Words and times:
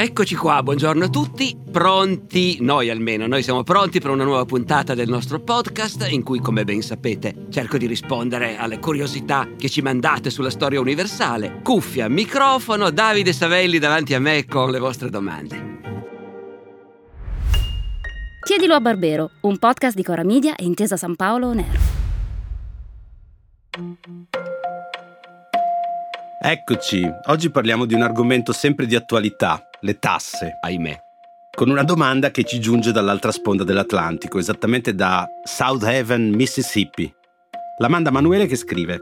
Eccoci 0.00 0.36
qua, 0.36 0.62
buongiorno 0.62 1.06
a 1.06 1.08
tutti, 1.08 1.58
pronti, 1.72 2.58
noi 2.60 2.88
almeno, 2.88 3.26
noi 3.26 3.42
siamo 3.42 3.64
pronti 3.64 3.98
per 3.98 4.10
una 4.10 4.22
nuova 4.22 4.44
puntata 4.44 4.94
del 4.94 5.08
nostro 5.08 5.40
podcast 5.40 6.06
in 6.08 6.22
cui, 6.22 6.38
come 6.38 6.62
ben 6.62 6.82
sapete, 6.82 7.46
cerco 7.50 7.78
di 7.78 7.86
rispondere 7.88 8.56
alle 8.56 8.78
curiosità 8.78 9.48
che 9.58 9.68
ci 9.68 9.82
mandate 9.82 10.30
sulla 10.30 10.50
storia 10.50 10.78
universale. 10.78 11.62
Cuffia, 11.64 12.08
microfono, 12.08 12.90
Davide 12.90 13.32
Savelli 13.32 13.80
davanti 13.80 14.14
a 14.14 14.20
me 14.20 14.46
con 14.46 14.70
le 14.70 14.78
vostre 14.78 15.10
domande. 15.10 15.80
Chiedilo 18.46 18.74
a 18.74 18.80
Barbero, 18.80 19.32
un 19.40 19.58
podcast 19.58 19.96
di 19.96 20.04
Cora 20.04 20.22
Media 20.22 20.54
e 20.54 20.62
Intesa 20.62 20.96
San 20.96 21.16
Paolo 21.16 21.48
On 21.48 21.58
Air. 21.58 21.78
Eccoci, 26.40 27.04
oggi 27.26 27.50
parliamo 27.50 27.84
di 27.84 27.94
un 27.94 28.02
argomento 28.02 28.52
sempre 28.52 28.86
di 28.86 28.94
attualità, 28.94 29.67
le 29.80 29.98
tasse. 29.98 30.58
Ahimè. 30.60 31.06
Con 31.54 31.70
una 31.70 31.82
domanda 31.82 32.30
che 32.30 32.44
ci 32.44 32.60
giunge 32.60 32.92
dall'altra 32.92 33.32
sponda 33.32 33.64
dell'Atlantico, 33.64 34.38
esattamente 34.38 34.94
da 34.94 35.26
South 35.44 35.82
Haven, 35.82 36.30
Mississippi. 36.30 37.12
La 37.78 37.88
manda 37.88 38.10
Manuele 38.10 38.46
che 38.46 38.56
scrive: 38.56 39.00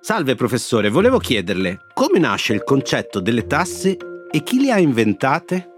Salve 0.00 0.34
professore, 0.34 0.90
volevo 0.90 1.18
chiederle 1.18 1.78
come 1.94 2.18
nasce 2.18 2.52
il 2.52 2.62
concetto 2.62 3.20
delle 3.20 3.46
tasse 3.46 3.96
e 4.30 4.42
chi 4.42 4.60
le 4.60 4.72
ha 4.72 4.78
inventate? 4.78 5.73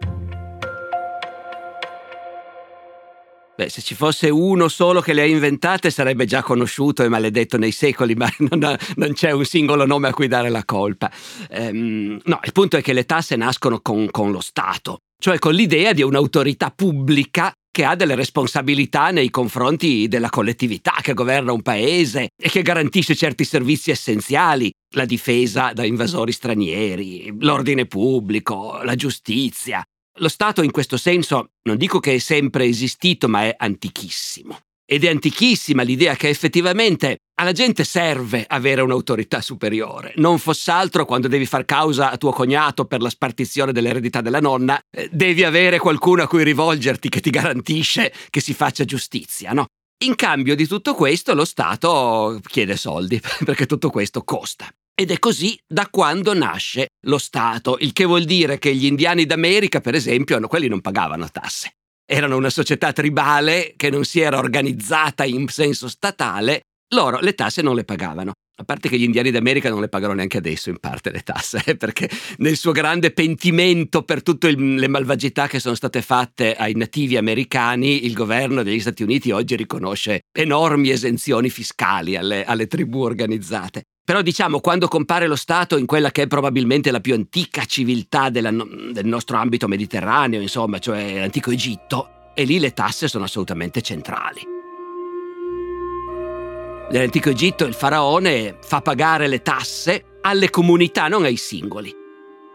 Beh, 3.57 3.71
se 3.71 3.81
ci 3.81 3.95
fosse 3.95 4.29
uno 4.29 4.69
solo 4.69 5.01
che 5.01 5.15
le 5.15 5.23
ha 5.23 5.25
inventate 5.25 5.89
sarebbe 5.91 6.27
già 6.27 6.43
conosciuto 6.43 7.03
e 7.03 7.09
maledetto 7.09 7.57
nei 7.57 7.73
secoli, 7.73 8.15
ma 8.15 8.31
non, 8.51 8.63
ha, 8.63 8.79
non 8.97 9.15
c'è 9.15 9.31
un 9.31 9.47
singolo 9.47 9.87
nome 9.87 10.09
a 10.09 10.13
cui 10.13 10.29
dare 10.29 10.51
la 10.51 10.65
colpa. 10.67 11.11
Ehm, 11.49 12.21
no, 12.23 12.41
il 12.43 12.53
punto 12.53 12.77
è 12.77 12.83
che 12.83 12.93
le 12.93 13.07
tasse 13.07 13.35
nascono 13.35 13.81
con, 13.81 14.11
con 14.11 14.31
lo 14.31 14.41
Stato, 14.41 14.99
cioè 15.19 15.39
con 15.39 15.55
l'idea 15.55 15.95
di 15.95 16.03
un'autorità 16.03 16.71
pubblica 16.71 17.51
che 17.71 17.85
ha 17.85 17.95
delle 17.95 18.15
responsabilità 18.15 19.11
nei 19.11 19.31
confronti 19.31 20.07
della 20.07 20.31
collettività 20.31 20.95
che 21.01 21.15
governa 21.15 21.53
un 21.53 21.63
paese 21.63 22.29
e 22.35 22.49
che 22.51 22.63
garantisce 22.63 23.15
certi 23.15 23.45
servizi 23.45 23.91
essenziali, 23.91 24.71
la 24.95 25.05
difesa 25.07 25.73
da 25.73 25.85
invasori 25.85 26.33
stranieri, 26.33 27.35
l'ordine 27.41 27.87
pubblico, 27.87 28.81
la 28.83 28.95
giustizia, 28.95 29.83
lo 30.19 30.29
Stato 30.29 30.63
in 30.63 30.71
questo 30.71 30.97
senso 30.97 31.51
non 31.63 31.77
dico 31.77 32.01
che 32.01 32.15
è 32.15 32.19
sempre 32.19 32.65
esistito, 32.65 33.29
ma 33.29 33.43
è 33.45 33.55
antichissimo. 33.57 34.59
Ed 34.89 35.05
è 35.05 35.09
antichissima 35.09 35.83
l'idea 35.83 36.15
che 36.15 36.29
effettivamente 36.29 37.19
alla 37.39 37.53
gente 37.53 37.83
serve 37.83 38.45
avere 38.47 38.83
un'autorità 38.83 39.41
superiore. 39.41 40.13
Non 40.17 40.39
fosse 40.39 40.71
altro 40.71 41.05
quando 41.05 41.27
devi 41.27 41.45
far 41.45 41.65
causa 41.65 42.11
a 42.11 42.17
tuo 42.17 42.31
cognato 42.31 42.85
per 42.85 43.03
la 43.03 43.11
spartizione 43.11 43.73
dell'eredità 43.73 44.21
della 44.21 44.41
nonna, 44.41 44.81
eh, 44.91 45.09
devi 45.11 45.43
avere 45.43 45.79
qualcuno 45.79 46.23
a 46.23 46.29
cui 46.29 46.45
rivolgerti 46.45 47.09
che 47.09 47.21
ti 47.21 47.31
garantisce 47.31 48.13
che 48.31 48.41
si 48.41 48.55
faccia 48.55 48.85
giustizia, 48.85 49.53
no? 49.53 49.67
In 50.05 50.15
cambio 50.15 50.55
di 50.55 50.67
tutto 50.67 50.95
questo 50.95 51.35
lo 51.35 51.45
Stato 51.45 52.41
chiede 52.47 52.77
soldi, 52.77 53.21
perché 53.45 53.67
tutto 53.67 53.91
questo 53.91 54.23
costa. 54.23 54.69
Ed 54.99 55.11
è 55.11 55.19
così 55.19 55.55
da 55.67 55.89
quando 55.91 56.33
nasce 56.33 56.87
lo 57.05 57.19
Stato, 57.19 57.77
il 57.81 57.93
che 57.93 58.07
vuol 58.07 58.25
dire 58.25 58.59
che 58.59 58.75
gli 58.75 58.87
indiani 58.87 59.27
d'America, 59.27 59.83
per 59.83 59.95
esempio, 59.95 60.41
quelli 60.49 60.69
non 60.69 60.81
pagavano 60.81 61.31
tasse. 61.31 61.73
Erano 62.11 62.39
una 62.39 62.49
società 62.49 62.95
tribale 62.95 63.75
che 63.77 63.91
non 63.91 64.07
si 64.07 64.21
era 64.21 64.39
organizzata 64.39 65.25
in 65.27 65.49
senso 65.49 65.89
statale, 65.89 66.63
loro 66.95 67.19
le 67.21 67.35
tasse 67.35 67.61
non 67.61 67.75
le 67.75 67.85
pagavano. 67.85 68.33
A 68.59 68.65
parte 68.65 68.89
che 68.89 68.99
gli 68.99 69.03
indiani 69.03 69.31
d'America 69.31 69.69
non 69.69 69.83
le 69.83 69.91
pagano 69.91 70.15
neanche 70.15 70.39
adesso 70.39 70.71
in 70.71 70.79
parte 70.79 71.11
le 71.11 71.21
tasse, 71.21 71.61
perché 71.77 72.09
nel 72.39 72.57
suo 72.57 72.73
grande 72.73 73.11
pentimento 73.11 74.03
per 74.03 74.23
tutte 74.23 74.51
le 74.51 74.89
malvagità 74.89 75.47
che 75.47 75.61
sono 75.61 75.75
state 75.75 76.01
fatte 76.01 76.55
ai 76.55 76.73
nativi 76.75 77.19
americani, 77.19 78.07
il 78.07 78.15
governo 78.15 78.63
degli 78.63 78.81
Stati 78.81 79.03
Uniti 79.03 79.31
oggi 79.31 79.57
riconosce 79.57 80.23
enormi 80.33 80.89
esenzioni 80.89 81.51
fiscali 81.51 82.17
alle, 82.17 82.47
alle 82.47 82.67
tribù 82.67 83.03
organizzate. 83.03 83.83
Però 84.07 84.23
diciamo, 84.23 84.61
quando 84.61 84.87
compare 84.87 85.27
lo 85.27 85.35
Stato 85.35 85.77
in 85.77 85.85
quella 85.85 86.13
che 86.13 86.23
è 86.23 86.27
probabilmente 86.29 86.93
la 86.93 87.01
più 87.01 87.13
antica 87.13 87.65
civiltà 87.65 88.31
della, 88.31 88.53
del 88.53 89.05
nostro 89.05 89.37
ambito 89.37 89.67
mediterraneo, 89.67 90.41
insomma, 90.41 90.79
cioè 90.79 91.19
l'antico 91.19 91.51
Egitto, 91.51 92.31
e 92.33 92.45
lì 92.45 92.61
le 92.61 92.73
tasse 92.73 93.09
sono 93.09 93.25
assolutamente 93.25 93.83
centrali. 93.83 94.43
Nell'antico 96.89 97.31
Egitto 97.31 97.65
il 97.65 97.75
faraone 97.75 98.59
fa 98.63 98.81
pagare 98.81 99.27
le 99.27 99.43
tasse 99.43 100.19
alle 100.21 100.51
comunità, 100.51 101.09
non 101.09 101.25
ai 101.25 101.37
singoli. 101.37 101.93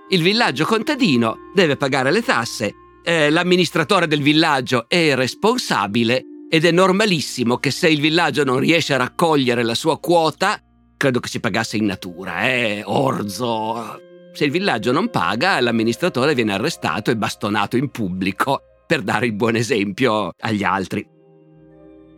Il 0.08 0.22
villaggio 0.22 0.64
contadino 0.64 1.52
deve 1.54 1.76
pagare 1.76 2.12
le 2.12 2.22
tasse, 2.22 2.74
eh, 3.04 3.30
l'amministratore 3.30 4.08
del 4.08 4.22
villaggio 4.22 4.86
è 4.88 5.16
responsabile 5.16 6.24
ed 6.50 6.64
è 6.64 6.72
normalissimo 6.72 7.58
che 7.58 7.72
se 7.72 7.90
il 7.90 8.00
villaggio 8.00 8.46
non 8.46 8.58
riesce 8.58 8.94
a 8.94 8.98
raccogliere 8.98 9.64
la 9.64 9.76
sua 9.76 10.00
quota, 10.00 10.58
credo 11.02 11.20
che 11.20 11.30
si 11.30 11.40
pagasse 11.40 11.78
in 11.78 11.86
natura, 11.86 12.44
eh, 12.44 12.84
orzo. 12.86 14.00
Se 14.34 14.46
il 14.46 14.52
villaggio 14.52 14.92
non 14.92 15.10
paga, 15.10 15.60
l'amministratore 15.60 16.36
viene 16.36 16.54
arrestato 16.54 17.10
e 17.10 17.18
bastonato 17.18 17.76
in 17.76 17.90
pubblico 17.90 18.62
per 18.86 19.02
dare 19.02 19.26
il 19.26 19.34
buon 19.34 19.56
esempio 19.56 20.32
agli 20.38 20.64
altri. 20.64 21.04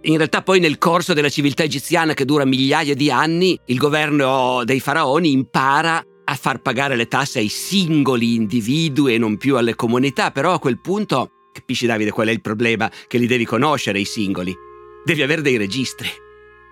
In 0.02 0.18
realtà 0.18 0.42
poi 0.42 0.60
nel 0.60 0.80
corso 0.80 1.14
della 1.14 1.30
civiltà 1.30 1.64
egiziana 1.64 2.14
che 2.14 2.26
dura 2.26 2.44
migliaia 2.44 2.94
di 2.94 3.10
anni, 3.10 3.58
il 3.68 3.78
governo 3.78 4.66
dei 4.66 4.82
faraoni 4.82 5.32
impara 5.32 6.04
a 6.26 6.36
far 6.36 6.62
pagare 6.62 6.98
le 6.98 7.08
tasse 7.08 7.40
ai 7.40 7.48
singoli 7.48 8.36
individui 8.36 9.14
e 9.14 9.18
non 9.18 9.38
più 9.38 9.56
alle 9.56 9.76
comunità, 9.76 10.32
però 10.32 10.52
a 10.52 10.60
quel 10.60 10.82
punto, 10.82 11.30
capisci 11.54 11.86
Davide 11.86 12.12
qual 12.12 12.28
è 12.28 12.32
il 12.32 12.42
problema? 12.42 12.92
Che 13.08 13.18
li 13.18 13.28
devi 13.28 13.46
conoscere 13.46 14.02
i 14.02 14.06
singoli. 14.06 14.54
Devi 15.06 15.22
avere 15.22 15.42
dei 15.42 15.56
registri 15.56 16.23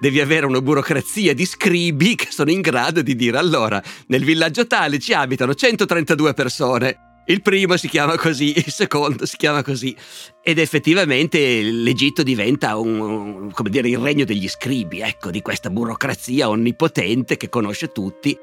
devi 0.01 0.19
avere 0.19 0.47
una 0.47 0.61
burocrazia 0.61 1.35
di 1.35 1.45
scribi 1.45 2.15
che 2.15 2.27
sono 2.31 2.49
in 2.49 2.61
grado 2.61 3.03
di 3.03 3.15
dire 3.15 3.37
allora, 3.37 3.81
nel 4.07 4.23
villaggio 4.23 4.65
tale 4.65 4.97
ci 4.97 5.13
abitano 5.13 5.53
132 5.53 6.33
persone. 6.33 6.97
Il 7.27 7.43
primo 7.43 7.77
si 7.77 7.87
chiama 7.87 8.17
così, 8.17 8.57
il 8.57 8.71
secondo 8.71 9.27
si 9.27 9.37
chiama 9.37 9.61
così. 9.61 9.95
Ed 10.41 10.57
effettivamente 10.57 11.61
l'Egitto 11.61 12.23
diventa 12.23 12.77
un, 12.77 13.51
come 13.53 13.69
dire, 13.69 13.89
il 13.89 13.99
regno 13.99 14.25
degli 14.25 14.49
scribi, 14.49 15.01
ecco, 15.01 15.29
di 15.29 15.43
questa 15.43 15.69
burocrazia 15.69 16.49
onnipotente 16.49 17.37
che 17.37 17.47
conosce 17.47 17.91
tutti 17.91 18.35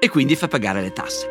e 0.00 0.08
quindi 0.08 0.34
fa 0.34 0.48
pagare 0.48 0.80
le 0.80 0.92
tasse. 0.92 1.28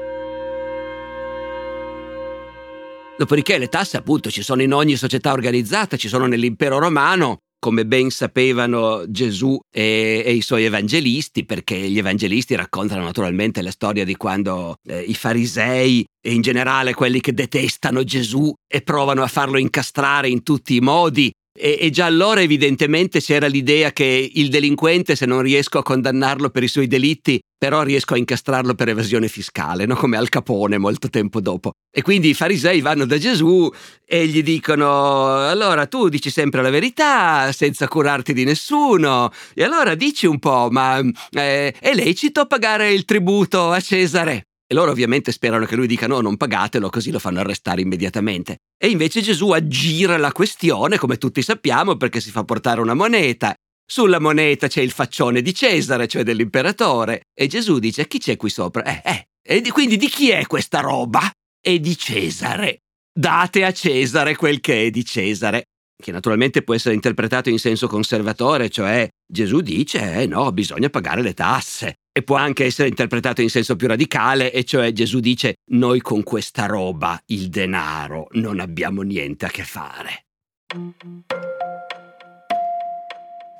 Dopodiché 3.18 3.58
le 3.58 3.68
tasse 3.68 3.98
appunto 3.98 4.30
ci 4.30 4.44
sono 4.44 4.62
in 4.62 4.74
ogni 4.74 4.96
società 4.96 5.32
organizzata, 5.32 5.98
ci 5.98 6.08
sono 6.08 6.28
nell'impero 6.28 6.78
romano, 6.78 7.40
come 7.62 7.86
ben 7.86 8.10
sapevano 8.10 9.04
Gesù 9.08 9.60
e, 9.70 10.24
e, 10.26 10.34
i 10.34 10.42
suoi 10.42 10.66
evangelisti, 10.66 11.46
perché 11.46 11.78
gli 11.78 12.00
evangelisti 12.00 12.56
raccontano 12.56 13.04
naturalmente 13.04 13.62
la 13.62 13.70
storia 13.70 14.04
di 14.04 14.16
quando 14.16 14.78
eh, 14.84 15.02
i 15.02 15.14
farisei 15.14 16.04
e 16.20 16.34
in 16.34 16.42
generale 16.42 16.96
quelli 16.96 17.22
che 17.22 17.36
detestano 17.36 18.04
Gesù 18.04 18.52
e 18.68 18.82
provano 18.82 19.22
a 19.22 19.28
farlo 19.28 19.60
incastrare 19.60 20.28
in 20.28 20.42
tutti 20.42 20.76
i 20.76 20.80
modi 20.80 21.32
e, 21.62 21.78
e, 21.80 21.90
già 21.92 22.06
allora 22.06 22.42
evidentemente 22.42 23.22
c'era 23.22 23.46
l'idea 23.46 23.92
che 23.92 24.32
il 24.34 24.50
delinquente, 24.50 25.16
se 25.16 25.28
non 25.28 25.44
riesco 25.44 25.78
a 25.78 25.84
condannarlo 25.84 26.50
per 26.50 26.64
i 26.64 26.68
suoi 26.68 26.88
delitti, 26.88 27.40
però 27.56 27.84
riesco 27.84 28.16
a 28.16 28.18
incastrarlo 28.18 28.74
per 28.74 28.90
evasione 28.90 29.28
fiscale, 29.28 29.86
no? 29.86 29.96
come 29.96 30.18
Al 30.18 30.30
Capone 30.30 30.80
molto 30.80 31.08
tempo 31.10 31.40
dopo. 31.40 31.74
E 31.94 32.02
quindi 32.02 32.30
i 32.30 32.34
farisei 32.34 32.82
vanno 32.82 33.06
da 33.06 33.20
Gesù 33.20 33.70
e 34.04 34.26
gli 34.26 34.42
dicono, 34.42 35.36
allora 35.48 35.86
tu 35.86 36.10
dici 36.10 36.32
sempre 36.32 36.64
la 36.64 36.72
verità 36.72 37.52
senza 37.52 37.88
curarti 37.88 38.34
di 38.34 38.44
nessuno, 38.44 39.30
e 39.54 39.64
allora 39.64 39.94
dici 39.94 40.26
un 40.26 40.40
po', 40.40 40.70
ma 40.72 41.00
eh, 41.30 41.76
è 41.80 41.94
lecito 41.94 42.48
pagare 42.48 42.92
il 42.92 43.06
tributo 43.06 43.70
a 43.70 43.80
Cesare? 43.80 44.48
E 44.72 44.74
loro 44.74 44.92
ovviamente 44.92 45.34
sperano 45.34 45.66
che 45.66 45.76
lui 45.76 45.86
dica 45.86 46.08
no, 46.08 46.22
non 46.22 46.38
pagatelo, 46.38 46.90
così 46.90 47.12
lo 47.12 47.20
fanno 47.20 47.42
arrestare 47.42 47.82
immediatamente. 47.82 48.60
E 48.82 48.88
invece 48.88 49.20
Gesù 49.20 49.52
aggira 49.52 50.16
la 50.16 50.32
questione, 50.32 50.98
come 50.98 51.18
tutti 51.18 51.42
sappiamo, 51.42 51.98
perché 51.98 52.22
si 52.22 52.32
fa 52.32 52.46
portare 52.46 52.80
una 52.80 52.94
moneta. 52.94 53.54
Sulla 53.86 54.22
moneta 54.22 54.70
c'è 54.70 54.80
il 54.80 54.92
faccione 54.92 55.42
di 55.42 55.54
Cesare, 55.54 56.08
cioè 56.08 56.24
dell'imperatore, 56.24 57.24
e 57.38 57.48
Gesù 57.48 57.80
dice 57.80 58.08
chi 58.08 58.20
c'è 58.20 58.38
qui 58.38 58.50
sopra? 58.50 58.84
Eh, 58.86 59.02
eh. 59.04 59.26
E 59.46 59.60
di, 59.60 59.72
quindi 59.72 59.98
di 59.98 60.08
chi 60.08 60.30
è 60.30 60.48
questa 60.48 60.80
roba? 60.80 61.30
È 61.60 61.78
di 61.78 61.98
Cesare. 61.98 62.78
Date 63.14 63.66
a 63.66 63.74
Cesare 63.74 64.38
quel 64.38 64.62
che 64.62 64.86
è 64.86 64.90
di 64.90 65.04
Cesare 65.04 65.64
che 66.02 66.12
naturalmente 66.12 66.64
può 66.64 66.74
essere 66.74 66.96
interpretato 66.96 67.50
in 67.50 67.60
senso 67.60 67.88
conservatore, 67.88 68.70
cioè 68.70 69.08
Gesù 69.28 69.60
dice 69.60 70.22
eh 70.22 70.26
no, 70.26 70.52
bisogna 70.54 70.90
pagare 70.90 71.22
le 71.22 71.34
tasse. 71.34 71.98
E 72.14 72.24
può 72.24 72.36
anche 72.36 72.66
essere 72.66 72.90
interpretato 72.90 73.42
in 73.42 73.50
senso 73.50 73.78
più 73.78 73.88
radicale, 73.88 74.52
e 74.52 74.66
cioè 74.66 74.92
Gesù 74.92 75.20
dice 75.20 75.56
noi 75.72 76.02
con 76.02 76.24
questa 76.24 76.66
roba, 76.66 77.18
il 77.28 77.48
denaro, 77.48 78.28
non 78.32 78.60
abbiamo 78.60 79.02
niente 79.02 79.46
a 79.46 79.50
che 79.50 79.64
fare. 79.64 80.26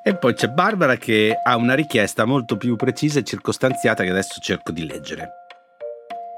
E 0.04 0.18
poi 0.18 0.34
c'è 0.34 0.50
Barbara 0.50 0.98
che 0.98 1.34
ha 1.42 1.56
una 1.56 1.76
richiesta 1.76 2.26
molto 2.26 2.58
più 2.58 2.76
precisa 2.76 3.20
e 3.20 3.24
circostanziata 3.24 4.04
che 4.04 4.10
adesso 4.10 4.42
cerco 4.42 4.74
di 4.74 4.86
leggere. 4.86 5.30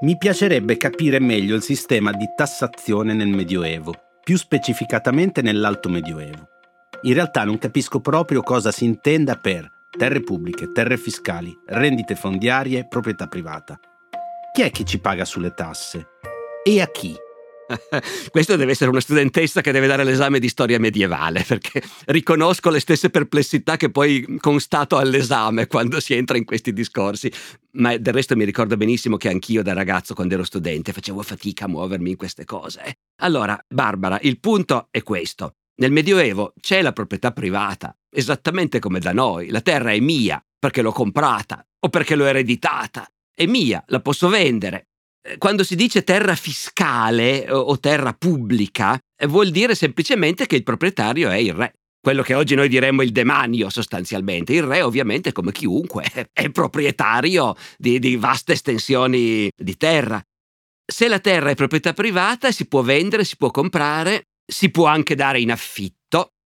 Mi 0.02 0.16
piacerebbe 0.16 0.76
capire 0.76 1.18
meglio 1.18 1.56
il 1.56 1.62
sistema 1.62 2.12
di 2.12 2.26
tassazione 2.36 3.12
nel 3.14 3.28
Medioevo, 3.28 3.92
più 4.22 4.36
specificatamente 4.36 5.42
nell'Alto 5.42 5.88
Medioevo. 5.88 6.46
In 7.02 7.14
realtà 7.14 7.42
non 7.44 7.58
capisco 7.58 8.00
proprio 8.00 8.42
cosa 8.42 8.70
si 8.70 8.84
intenda 8.84 9.36
per 9.36 9.73
terre 9.96 10.20
pubbliche, 10.20 10.72
terre 10.72 10.96
fiscali, 10.96 11.56
rendite 11.66 12.14
fondiarie, 12.14 12.86
proprietà 12.86 13.26
privata. 13.26 13.78
Chi 14.52 14.62
è 14.62 14.70
che 14.70 14.84
ci 14.84 14.98
paga 14.98 15.24
sulle 15.24 15.54
tasse? 15.54 16.06
E 16.64 16.80
a 16.80 16.86
chi? 16.88 17.16
Questo 18.30 18.56
deve 18.56 18.72
essere 18.72 18.90
una 18.90 19.00
studentessa 19.00 19.60
che 19.60 19.72
deve 19.72 19.86
dare 19.86 20.04
l'esame 20.04 20.38
di 20.38 20.48
storia 20.48 20.78
medievale, 20.78 21.44
perché 21.46 21.82
riconosco 22.06 22.70
le 22.70 22.80
stesse 22.80 23.10
perplessità 23.10 23.76
che 23.76 23.90
poi 23.90 24.38
constato 24.38 24.96
all'esame 24.96 25.66
quando 25.66 26.00
si 26.00 26.14
entra 26.14 26.36
in 26.36 26.44
questi 26.44 26.72
discorsi. 26.72 27.32
Ma 27.72 27.96
del 27.96 28.12
resto 28.12 28.36
mi 28.36 28.44
ricordo 28.44 28.76
benissimo 28.76 29.16
che 29.16 29.28
anch'io 29.28 29.62
da 29.62 29.72
ragazzo, 29.72 30.14
quando 30.14 30.34
ero 30.34 30.44
studente, 30.44 30.92
facevo 30.92 31.22
fatica 31.22 31.64
a 31.64 31.68
muovermi 31.68 32.10
in 32.10 32.16
queste 32.16 32.44
cose. 32.44 32.98
Allora, 33.22 33.58
Barbara, 33.68 34.18
il 34.22 34.38
punto 34.40 34.88
è 34.90 35.02
questo. 35.02 35.54
Nel 35.76 35.90
Medioevo 35.90 36.52
c'è 36.60 36.82
la 36.82 36.92
proprietà 36.92 37.32
privata, 37.32 37.96
esattamente 38.14 38.78
come 38.78 39.00
da 39.00 39.12
noi. 39.12 39.48
La 39.48 39.60
terra 39.60 39.92
è 39.92 40.00
mia 40.00 40.42
perché 40.58 40.80
l'ho 40.80 40.92
comprata 40.92 41.64
o 41.80 41.88
perché 41.88 42.14
l'ho 42.14 42.24
ereditata. 42.24 43.06
È 43.34 43.46
mia, 43.46 43.82
la 43.88 44.00
posso 44.00 44.28
vendere. 44.28 44.88
Eh, 45.22 45.38
quando 45.38 45.64
si 45.64 45.74
dice 45.74 46.04
terra 46.04 46.34
fiscale 46.34 47.50
o 47.50 47.78
terra 47.78 48.14
pubblica, 48.14 48.98
eh, 49.16 49.26
vuol 49.26 49.50
dire 49.50 49.74
semplicemente 49.74 50.46
che 50.46 50.56
il 50.56 50.62
proprietario 50.62 51.28
è 51.30 51.36
il 51.36 51.52
re. 51.52 51.74
Quello 52.00 52.22
che 52.22 52.34
oggi 52.34 52.54
noi 52.54 52.68
diremmo 52.68 53.02
il 53.02 53.12
demanio 53.12 53.70
sostanzialmente. 53.70 54.52
Il 54.52 54.62
re 54.62 54.82
ovviamente 54.82 55.32
come 55.32 55.52
chiunque 55.52 56.04
è 56.32 56.50
proprietario 56.50 57.56
di, 57.76 57.98
di 57.98 58.16
vaste 58.16 58.52
estensioni 58.52 59.50
di 59.54 59.76
terra. 59.76 60.22
Se 60.86 61.08
la 61.08 61.18
terra 61.18 61.50
è 61.50 61.54
proprietà 61.54 61.94
privata 61.94 62.52
si 62.52 62.66
può 62.66 62.82
vendere, 62.82 63.24
si 63.24 63.36
può 63.36 63.50
comprare, 63.50 64.24
si 64.46 64.70
può 64.70 64.86
anche 64.86 65.14
dare 65.14 65.40
in 65.40 65.50
affitto 65.50 66.03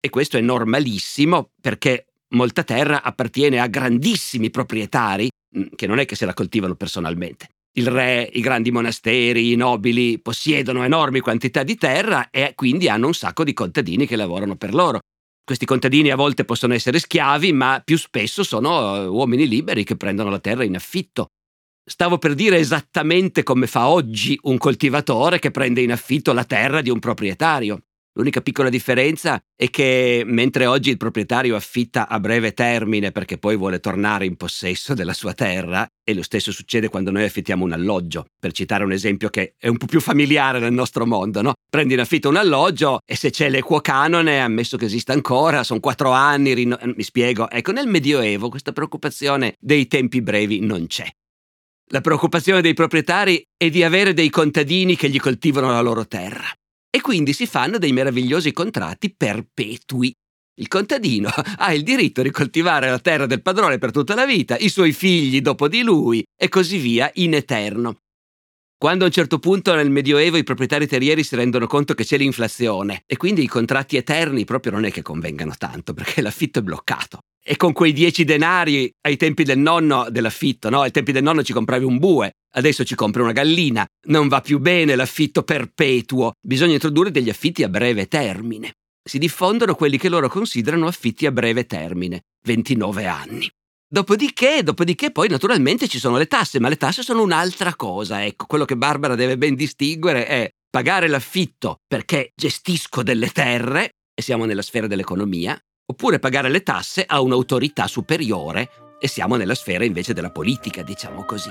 e 0.06 0.10
questo 0.10 0.36
è 0.36 0.40
normalissimo 0.40 1.50
perché 1.60 2.06
molta 2.30 2.64
terra 2.64 3.02
appartiene 3.02 3.60
a 3.60 3.66
grandissimi 3.66 4.50
proprietari 4.50 5.28
mm, 5.56 5.66
che 5.74 5.86
non 5.86 5.98
è 5.98 6.04
che 6.04 6.16
se 6.16 6.26
la 6.26 6.34
coltivano 6.34 6.74
personalmente 6.74 7.48
il 7.76 7.88
re, 7.88 8.28
i 8.32 8.40
grandi 8.40 8.70
monasteri, 8.70 9.52
i 9.52 9.56
nobili 9.56 10.18
possiedono 10.18 10.82
enormi 10.82 11.20
quantità 11.20 11.62
di 11.62 11.76
terra 11.76 12.30
e 12.30 12.52
quindi 12.54 12.88
hanno 12.88 13.06
un 13.06 13.14
sacco 13.14 13.44
di 13.44 13.52
contadini 13.52 14.06
che 14.06 14.16
lavorano 14.16 14.56
per 14.56 14.74
loro. 14.74 15.00
Questi 15.44 15.64
contadini 15.64 16.10
a 16.10 16.16
volte 16.16 16.44
possono 16.44 16.74
essere 16.74 16.98
schiavi, 16.98 17.52
ma 17.52 17.80
più 17.84 17.96
spesso 17.98 18.42
sono 18.42 18.96
eh, 18.96 19.06
uomini 19.06 19.46
liberi 19.46 19.84
che 19.84 19.96
prendono 19.96 20.30
la 20.30 20.40
terra 20.40 20.64
in 20.64 20.74
affitto. 20.74 21.28
Stavo 21.88 22.18
per 22.18 22.34
dire 22.34 22.56
esattamente 22.56 23.44
come 23.44 23.68
fa 23.68 23.88
oggi 23.88 24.36
un 24.42 24.58
coltivatore 24.58 25.38
che 25.38 25.52
prende 25.52 25.82
in 25.82 25.92
affitto 25.92 26.32
la 26.32 26.44
terra 26.44 26.80
di 26.80 26.90
un 26.90 26.98
proprietario. 26.98 27.82
L'unica 28.16 28.40
piccola 28.40 28.70
differenza 28.70 29.38
è 29.54 29.68
che 29.68 30.22
mentre 30.24 30.64
oggi 30.64 30.88
il 30.88 30.96
proprietario 30.96 31.54
affitta 31.54 32.08
a 32.08 32.18
breve 32.18 32.54
termine 32.54 33.12
perché 33.12 33.36
poi 33.36 33.56
vuole 33.56 33.78
tornare 33.78 34.24
in 34.24 34.36
possesso 34.36 34.94
della 34.94 35.12
sua 35.12 35.34
terra, 35.34 35.86
e 36.02 36.14
lo 36.14 36.22
stesso 36.22 36.50
succede 36.50 36.88
quando 36.88 37.10
noi 37.10 37.24
affittiamo 37.24 37.64
un 37.64 37.72
alloggio, 37.72 38.24
per 38.40 38.52
citare 38.52 38.84
un 38.84 38.92
esempio 38.92 39.28
che 39.28 39.52
è 39.58 39.68
un 39.68 39.76
po' 39.76 39.84
più 39.84 40.00
familiare 40.00 40.60
nel 40.60 40.72
nostro 40.72 41.04
mondo, 41.04 41.42
no? 41.42 41.52
Prendi 41.68 41.92
in 41.92 42.00
affitto 42.00 42.30
un 42.30 42.36
alloggio 42.36 43.00
e 43.04 43.16
se 43.16 43.28
c'è 43.28 43.50
l'equo 43.50 43.80
canone, 43.82 44.40
ammesso 44.40 44.78
che 44.78 44.86
esista 44.86 45.12
ancora, 45.12 45.62
sono 45.62 45.80
quattro 45.80 46.10
anni, 46.10 46.54
rino- 46.54 46.78
mi 46.82 47.02
spiego. 47.02 47.50
Ecco, 47.50 47.72
nel 47.72 47.86
Medioevo 47.86 48.48
questa 48.48 48.72
preoccupazione 48.72 49.56
dei 49.60 49.88
tempi 49.88 50.22
brevi 50.22 50.60
non 50.60 50.86
c'è. 50.86 51.06
La 51.90 52.00
preoccupazione 52.00 52.62
dei 52.62 52.72
proprietari 52.72 53.44
è 53.58 53.68
di 53.68 53.82
avere 53.82 54.14
dei 54.14 54.30
contadini 54.30 54.96
che 54.96 55.10
gli 55.10 55.20
coltivano 55.20 55.70
la 55.70 55.82
loro 55.82 56.06
terra 56.06 56.50
e 56.96 57.02
quindi 57.02 57.34
si 57.34 57.44
fanno 57.44 57.76
dei 57.76 57.92
meravigliosi 57.92 58.52
contratti 58.52 59.14
perpetui. 59.14 60.10
Il 60.58 60.66
contadino 60.66 61.28
ha 61.58 61.74
il 61.74 61.82
diritto 61.82 62.22
di 62.22 62.30
coltivare 62.30 62.88
la 62.88 62.98
terra 62.98 63.26
del 63.26 63.42
padrone 63.42 63.76
per 63.76 63.90
tutta 63.90 64.14
la 64.14 64.24
vita, 64.24 64.56
i 64.56 64.70
suoi 64.70 64.94
figli 64.94 65.42
dopo 65.42 65.68
di 65.68 65.82
lui 65.82 66.24
e 66.34 66.48
così 66.48 66.78
via 66.78 67.10
in 67.16 67.34
eterno. 67.34 67.98
Quando 68.78 69.04
a 69.04 69.08
un 69.08 69.12
certo 69.12 69.38
punto 69.38 69.74
nel 69.74 69.90
Medioevo 69.90 70.38
i 70.38 70.42
proprietari 70.42 70.86
terrieri 70.86 71.22
si 71.22 71.36
rendono 71.36 71.66
conto 71.66 71.92
che 71.92 72.04
c'è 72.04 72.16
l'inflazione 72.16 73.02
e 73.04 73.18
quindi 73.18 73.42
i 73.42 73.46
contratti 73.46 73.98
eterni 73.98 74.46
proprio 74.46 74.72
non 74.72 74.86
è 74.86 74.90
che 74.90 75.02
convengano 75.02 75.52
tanto 75.58 75.92
perché 75.92 76.22
l'affitto 76.22 76.60
è 76.60 76.62
bloccato. 76.62 77.18
E 77.48 77.56
con 77.56 77.72
quei 77.72 77.92
dieci 77.92 78.24
denari 78.24 78.90
ai 79.02 79.16
tempi 79.16 79.44
del 79.44 79.58
nonno 79.58 80.08
dell'affitto, 80.10 80.68
no? 80.68 80.80
Ai 80.80 80.90
tempi 80.90 81.12
del 81.12 81.22
nonno 81.22 81.44
ci 81.44 81.52
compravi 81.52 81.84
un 81.84 81.98
bue, 81.98 82.32
adesso 82.54 82.84
ci 82.84 82.96
compri 82.96 83.22
una 83.22 83.30
gallina, 83.30 83.86
non 84.08 84.26
va 84.26 84.40
più 84.40 84.58
bene 84.58 84.96
l'affitto 84.96 85.44
perpetuo, 85.44 86.32
bisogna 86.44 86.72
introdurre 86.72 87.12
degli 87.12 87.28
affitti 87.28 87.62
a 87.62 87.68
breve 87.68 88.08
termine. 88.08 88.72
Si 89.08 89.18
diffondono 89.18 89.76
quelli 89.76 89.96
che 89.96 90.08
loro 90.08 90.28
considerano 90.28 90.88
affitti 90.88 91.24
a 91.24 91.30
breve 91.30 91.66
termine, 91.66 92.22
29 92.44 93.06
anni. 93.06 93.48
Dopodiché, 93.88 94.64
dopodiché 94.64 95.12
poi 95.12 95.28
naturalmente 95.28 95.86
ci 95.86 96.00
sono 96.00 96.16
le 96.16 96.26
tasse, 96.26 96.58
ma 96.58 96.68
le 96.68 96.76
tasse 96.76 97.04
sono 97.04 97.22
un'altra 97.22 97.76
cosa. 97.76 98.24
Ecco, 98.24 98.46
quello 98.46 98.64
che 98.64 98.76
Barbara 98.76 99.14
deve 99.14 99.38
ben 99.38 99.54
distinguere 99.54 100.26
è 100.26 100.50
pagare 100.68 101.06
l'affitto 101.06 101.76
perché 101.86 102.32
gestisco 102.34 103.04
delle 103.04 103.30
terre, 103.30 103.90
e 104.12 104.20
siamo 104.20 104.46
nella 104.46 104.62
sfera 104.62 104.88
dell'economia, 104.88 105.56
oppure 105.86 106.18
pagare 106.18 106.48
le 106.48 106.62
tasse 106.62 107.04
a 107.06 107.20
un'autorità 107.20 107.86
superiore, 107.86 108.68
e 108.98 109.08
siamo 109.08 109.36
nella 109.36 109.54
sfera 109.54 109.84
invece 109.84 110.12
della 110.12 110.30
politica, 110.30 110.82
diciamo 110.82 111.24
così. 111.24 111.50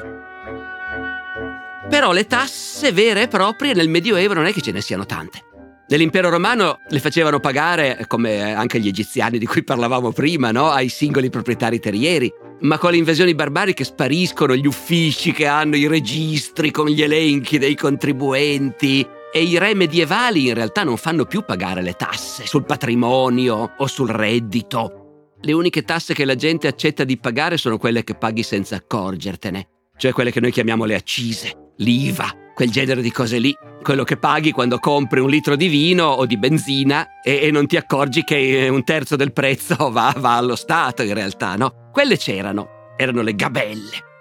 Però 1.90 2.12
le 2.12 2.26
tasse 2.26 2.92
vere 2.92 3.24
e 3.24 3.28
proprie 3.28 3.74
nel 3.74 3.90
Medioevo 3.90 4.34
non 4.34 4.46
è 4.46 4.54
che 4.54 4.62
ce 4.62 4.72
ne 4.72 4.82
siano 4.82 5.06
tante. 5.06 5.44
Nell'impero 5.88 6.30
romano 6.30 6.80
le 6.90 7.00
facevano 7.00 7.40
pagare, 7.40 8.06
come 8.08 8.56
anche 8.56 8.80
gli 8.80 8.88
egiziani 8.88 9.38
di 9.38 9.46
cui 9.46 9.64
parlavamo 9.64 10.12
prima, 10.12 10.52
no? 10.52 10.70
ai 10.72 10.90
singoli 10.90 11.30
proprietari 11.30 11.80
terrieri. 11.80 12.34
Ma 12.62 12.80
con 12.80 12.92
le 12.92 12.98
invasioni 12.98 13.36
barbariche 13.36 13.84
spariscono 13.84 14.56
gli 14.56 14.66
uffici 14.66 15.32
che 15.32 15.46
hanno 15.46 15.76
i 15.76 15.86
registri 15.86 16.72
con 16.72 16.88
gli 16.88 17.04
elenchi 17.04 17.60
dei 17.60 17.76
contribuenti 17.76 19.06
e 19.36 19.44
i 19.44 19.58
re 19.58 19.76
medievali 19.76 20.48
in 20.48 20.54
realtà 20.54 20.86
non 20.86 20.96
fanno 20.96 21.26
più 21.26 21.44
pagare 21.44 21.82
le 21.82 21.92
tasse 21.92 22.46
sul 22.46 22.64
patrimonio 22.64 23.74
o 23.78 23.86
sul 23.86 24.08
reddito. 24.08 25.34
Le 25.42 25.52
uniche 25.52 25.84
tasse 25.84 26.14
che 26.14 26.24
la 26.24 26.36
gente 26.36 26.68
accetta 26.68 27.04
di 27.04 27.18
pagare 27.18 27.58
sono 27.58 27.78
quelle 27.78 28.06
che 28.06 28.16
paghi 28.16 28.44
senza 28.44 28.78
accorgertene, 28.78 29.68
cioè 29.98 30.14
quelle 30.14 30.32
che 30.32 30.40
noi 30.40 30.54
chiamiamo 30.54 30.86
le 30.86 30.96
accise 30.96 31.64
l'IVA, 31.80 32.54
quel 32.54 32.72
genere 32.72 33.02
di 33.02 33.12
cose 33.12 33.38
lì. 33.38 33.54
Quello 33.82 34.06
che 34.06 34.16
paghi 34.16 34.52
quando 34.52 34.80
compri 34.80 35.20
un 35.20 35.30
litro 35.30 35.58
di 35.58 35.68
vino 35.68 36.06
o 36.06 36.26
di 36.26 36.38
benzina 36.38 37.20
e, 37.22 37.42
e 37.42 37.52
non 37.52 37.68
ti 37.68 37.76
accorgi 37.76 38.24
che 38.24 38.70
un 38.72 38.86
terzo 38.86 39.18
del 39.18 39.34
prezzo 39.34 39.76
va, 39.92 40.16
va 40.18 40.38
allo 40.38 40.56
Stato 40.56 41.04
in 41.04 41.14
realtà, 41.14 41.58
no? 41.58 41.90
Quelle 41.92 42.16
c'erano, 42.16 42.94
erano 42.96 43.22
le 43.22 43.36
gabelle. 43.36 44.15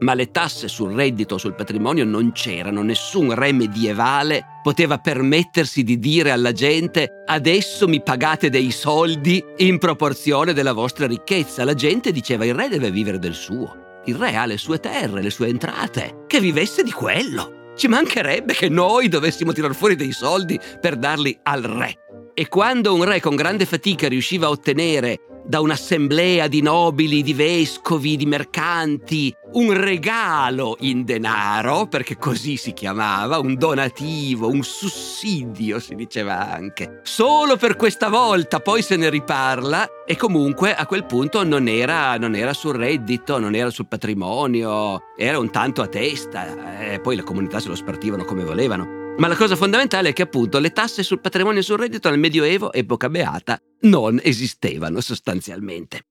Ma 0.00 0.12
le 0.12 0.30
tasse 0.30 0.68
sul 0.68 0.92
reddito 0.92 1.36
o 1.36 1.38
sul 1.38 1.54
patrimonio 1.54 2.04
non 2.04 2.32
c'erano, 2.32 2.82
nessun 2.82 3.34
re 3.34 3.52
medievale 3.52 4.60
poteva 4.62 4.98
permettersi 4.98 5.82
di 5.82 5.98
dire 5.98 6.30
alla 6.30 6.52
gente 6.52 7.22
adesso 7.24 7.88
mi 7.88 8.02
pagate 8.02 8.50
dei 8.50 8.70
soldi 8.70 9.42
in 9.58 9.78
proporzione 9.78 10.52
della 10.52 10.72
vostra 10.72 11.06
ricchezza. 11.06 11.64
La 11.64 11.74
gente 11.74 12.12
diceva 12.12 12.44
il 12.44 12.54
re 12.54 12.68
deve 12.68 12.90
vivere 12.90 13.18
del 13.18 13.34
suo. 13.34 13.84
Il 14.04 14.16
re 14.16 14.36
ha 14.36 14.44
le 14.44 14.58
sue 14.58 14.78
terre, 14.78 15.22
le 15.22 15.30
sue 15.30 15.48
entrate, 15.48 16.24
che 16.26 16.40
vivesse 16.40 16.82
di 16.82 16.92
quello. 16.92 17.72
Ci 17.74 17.88
mancherebbe 17.88 18.54
che 18.54 18.68
noi 18.68 19.08
dovessimo 19.08 19.52
tirar 19.52 19.74
fuori 19.74 19.96
dei 19.96 20.12
soldi 20.12 20.58
per 20.80 20.96
darli 20.96 21.36
al 21.42 21.62
re. 21.62 21.94
E 22.34 22.48
quando 22.48 22.94
un 22.94 23.04
re 23.04 23.20
con 23.20 23.34
grande 23.34 23.64
fatica 23.64 24.08
riusciva 24.08 24.46
a 24.46 24.50
ottenere 24.50 25.18
da 25.46 25.60
un'assemblea 25.60 26.48
di 26.48 26.60
nobili, 26.60 27.22
di 27.22 27.32
vescovi, 27.32 28.16
di 28.16 28.26
mercanti, 28.26 29.34
un 29.52 29.72
regalo 29.72 30.76
in 30.80 31.04
denaro, 31.04 31.86
perché 31.86 32.16
così 32.16 32.56
si 32.56 32.72
chiamava, 32.72 33.38
un 33.38 33.54
donativo, 33.54 34.48
un 34.48 34.62
sussidio 34.62 35.78
si 35.78 35.94
diceva 35.94 36.52
anche. 36.52 37.00
Solo 37.04 37.56
per 37.56 37.76
questa 37.76 38.08
volta, 38.08 38.60
poi 38.60 38.82
se 38.82 38.96
ne 38.96 39.08
riparla 39.08 40.04
e 40.04 40.16
comunque 40.16 40.74
a 40.74 40.86
quel 40.86 41.04
punto 41.04 41.44
non 41.44 41.68
era, 41.68 42.16
non 42.16 42.34
era 42.34 42.52
sul 42.52 42.74
reddito, 42.74 43.38
non 43.38 43.54
era 43.54 43.70
sul 43.70 43.86
patrimonio, 43.86 45.00
era 45.16 45.38
un 45.38 45.50
tanto 45.50 45.82
a 45.82 45.86
testa 45.86 46.80
e 46.80 47.00
poi 47.00 47.16
le 47.16 47.22
comunità 47.22 47.60
se 47.60 47.68
lo 47.68 47.74
spartivano 47.74 48.24
come 48.24 48.44
volevano. 48.44 49.05
Ma 49.18 49.28
la 49.28 49.36
cosa 49.36 49.56
fondamentale 49.56 50.10
è 50.10 50.12
che 50.12 50.22
appunto 50.22 50.58
le 50.58 50.72
tasse 50.72 51.02
sul 51.02 51.20
patrimonio 51.20 51.60
e 51.60 51.62
sul 51.62 51.78
reddito 51.78 52.10
nel 52.10 52.18
Medioevo, 52.18 52.72
epoca 52.72 53.08
beata, 53.08 53.58
non 53.82 54.20
esistevano 54.22 55.00
sostanzialmente. 55.00 56.06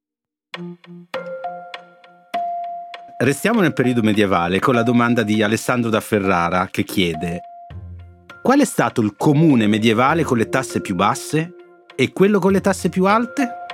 Restiamo 3.17 3.61
nel 3.61 3.73
periodo 3.73 4.01
medievale 4.01 4.59
con 4.59 4.73
la 4.73 4.83
domanda 4.83 5.23
di 5.23 5.41
Alessandro 5.41 5.89
da 5.89 6.01
Ferrara 6.01 6.67
che 6.69 6.83
chiede 6.83 7.41
Qual 8.41 8.59
è 8.59 8.65
stato 8.65 9.01
il 9.01 9.15
comune 9.15 9.67
medievale 9.67 10.23
con 10.23 10.37
le 10.37 10.49
tasse 10.49 10.81
più 10.81 10.95
basse 10.95 11.53
e 11.95 12.11
quello 12.11 12.39
con 12.39 12.51
le 12.51 12.61
tasse 12.61 12.89
più 12.89 13.05
alte? 13.05 13.64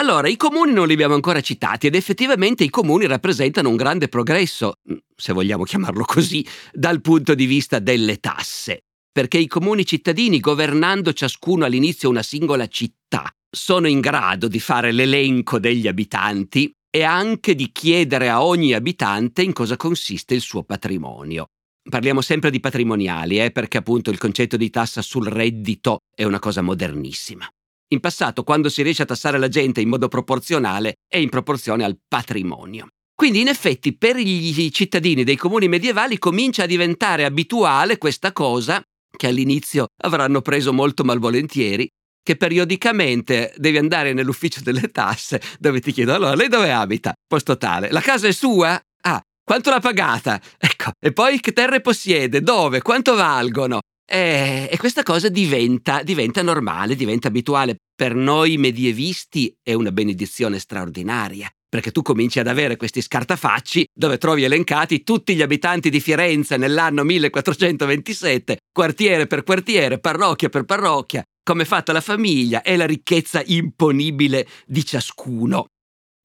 Allora, 0.00 0.28
i 0.28 0.38
comuni 0.38 0.72
non 0.72 0.86
li 0.86 0.94
abbiamo 0.94 1.12
ancora 1.12 1.42
citati 1.42 1.86
ed 1.86 1.94
effettivamente 1.94 2.64
i 2.64 2.70
comuni 2.70 3.06
rappresentano 3.06 3.68
un 3.68 3.76
grande 3.76 4.08
progresso, 4.08 4.76
mm, 4.90 4.96
se 5.14 5.34
vogliamo 5.34 5.64
chiamarlo 5.64 6.04
così, 6.06 6.44
dal 6.72 7.02
punto 7.02 7.34
di 7.34 7.44
vista 7.44 7.80
delle 7.80 8.16
tasse. 8.16 8.84
Perché 9.12 9.36
i 9.36 9.46
comuni 9.46 9.84
cittadini, 9.84 10.40
governando 10.40 11.12
ciascuno 11.12 11.66
all'inizio 11.66 12.08
una 12.08 12.22
singola 12.22 12.66
città, 12.66 13.30
sono 13.54 13.88
in 13.88 14.00
grado 14.00 14.48
di 14.48 14.58
fare 14.58 14.90
l'elenco 14.90 15.58
degli 15.58 15.86
abitanti 15.86 16.72
e 16.90 17.02
anche 17.02 17.54
di 17.54 17.70
chiedere 17.70 18.30
a 18.30 18.42
ogni 18.42 18.72
abitante 18.72 19.42
in 19.42 19.52
cosa 19.52 19.76
consiste 19.76 20.32
il 20.32 20.40
suo 20.40 20.62
patrimonio. 20.62 21.48
Parliamo 21.86 22.22
sempre 22.22 22.50
di 22.50 22.60
patrimoniali, 22.60 23.38
eh, 23.38 23.50
perché 23.50 23.76
appunto 23.76 24.08
il 24.08 24.16
concetto 24.16 24.56
di 24.56 24.70
tassa 24.70 25.02
sul 25.02 25.26
reddito 25.26 25.98
è 26.14 26.24
una 26.24 26.38
cosa 26.38 26.62
modernissima. 26.62 27.46
In 27.92 27.98
passato, 27.98 28.44
quando 28.44 28.68
si 28.68 28.82
riesce 28.82 29.02
a 29.02 29.06
tassare 29.06 29.36
la 29.36 29.48
gente 29.48 29.80
in 29.80 29.88
modo 29.88 30.06
proporzionale, 30.06 30.94
è 31.08 31.16
in 31.16 31.28
proporzione 31.28 31.82
al 31.82 31.98
patrimonio. 32.06 32.86
Quindi, 33.16 33.40
in 33.40 33.48
effetti, 33.48 33.96
per 33.96 34.16
i 34.16 34.70
cittadini 34.72 35.24
dei 35.24 35.36
comuni 35.36 35.66
medievali 35.66 36.16
comincia 36.16 36.62
a 36.62 36.66
diventare 36.66 37.24
abituale 37.24 37.98
questa 37.98 38.32
cosa, 38.32 38.80
che 39.16 39.26
all'inizio 39.26 39.86
avranno 40.04 40.40
preso 40.40 40.72
molto 40.72 41.02
malvolentieri, 41.02 41.88
che 42.22 42.36
periodicamente 42.36 43.52
devi 43.56 43.78
andare 43.78 44.12
nell'ufficio 44.12 44.60
delle 44.62 44.90
tasse 44.92 45.42
dove 45.58 45.80
ti 45.80 45.90
chiedono 45.90 46.18
allora 46.18 46.34
lei 46.36 46.48
dove 46.48 46.70
abita? 46.70 47.12
Posto 47.26 47.56
tale. 47.56 47.90
La 47.90 48.00
casa 48.00 48.28
è 48.28 48.32
sua? 48.32 48.80
Ah, 49.02 49.20
quanto 49.42 49.70
l'ha 49.70 49.80
pagata? 49.80 50.40
Ecco, 50.58 50.92
e 50.98 51.12
poi 51.12 51.40
che 51.40 51.52
terre 51.52 51.80
possiede? 51.80 52.40
Dove? 52.40 52.82
Quanto 52.82 53.16
valgono? 53.16 53.80
E, 54.12 54.68
e 54.68 54.76
questa 54.76 55.04
cosa 55.04 55.28
diventa, 55.28 56.02
diventa 56.02 56.42
normale, 56.42 56.96
diventa 56.96 57.28
abituale. 57.28 57.76
Per 57.94 58.14
noi 58.16 58.56
medievisti 58.56 59.54
è 59.62 59.72
una 59.72 59.92
benedizione 59.92 60.58
straordinaria 60.58 61.48
perché 61.70 61.92
tu 61.92 62.02
cominci 62.02 62.40
ad 62.40 62.48
avere 62.48 62.76
questi 62.76 63.00
scartafacci 63.00 63.86
dove 63.94 64.18
trovi 64.18 64.42
elencati 64.42 65.04
tutti 65.04 65.36
gli 65.36 65.42
abitanti 65.42 65.88
di 65.88 66.00
Firenze 66.00 66.56
nell'anno 66.56 67.04
1427, 67.04 68.56
quartiere 68.72 69.28
per 69.28 69.44
quartiere, 69.44 70.00
parrocchia 70.00 70.48
per 70.48 70.64
parrocchia, 70.64 71.22
come 71.44 71.62
è 71.62 71.66
fatta 71.66 71.92
la 71.92 72.00
famiglia 72.00 72.62
e 72.62 72.76
la 72.76 72.86
ricchezza 72.86 73.40
imponibile 73.46 74.48
di 74.66 74.84
ciascuno. 74.84 75.66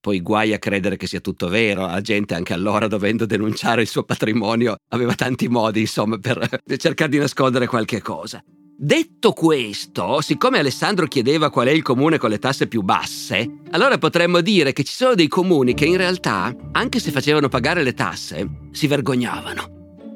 Poi 0.06 0.20
guai 0.20 0.52
a 0.52 0.60
credere 0.60 0.96
che 0.96 1.08
sia 1.08 1.18
tutto 1.18 1.48
vero, 1.48 1.84
la 1.84 2.00
gente 2.00 2.34
anche 2.36 2.52
allora 2.52 2.86
dovendo 2.86 3.26
denunciare 3.26 3.82
il 3.82 3.88
suo 3.88 4.04
patrimonio 4.04 4.76
aveva 4.90 5.16
tanti 5.16 5.48
modi, 5.48 5.80
insomma, 5.80 6.16
per 6.16 6.60
cercare 6.76 7.10
di 7.10 7.18
nascondere 7.18 7.66
qualche 7.66 8.00
cosa. 8.00 8.40
Detto 8.78 9.32
questo, 9.32 10.20
siccome 10.20 10.60
Alessandro 10.60 11.08
chiedeva 11.08 11.50
qual 11.50 11.66
è 11.66 11.72
il 11.72 11.82
comune 11.82 12.18
con 12.18 12.30
le 12.30 12.38
tasse 12.38 12.68
più 12.68 12.82
basse, 12.82 13.62
allora 13.72 13.98
potremmo 13.98 14.42
dire 14.42 14.72
che 14.72 14.84
ci 14.84 14.94
sono 14.94 15.16
dei 15.16 15.26
comuni 15.26 15.74
che 15.74 15.86
in 15.86 15.96
realtà, 15.96 16.54
anche 16.70 17.00
se 17.00 17.10
facevano 17.10 17.48
pagare 17.48 17.82
le 17.82 17.94
tasse, 17.94 18.48
si 18.70 18.86
vergognavano 18.86 19.74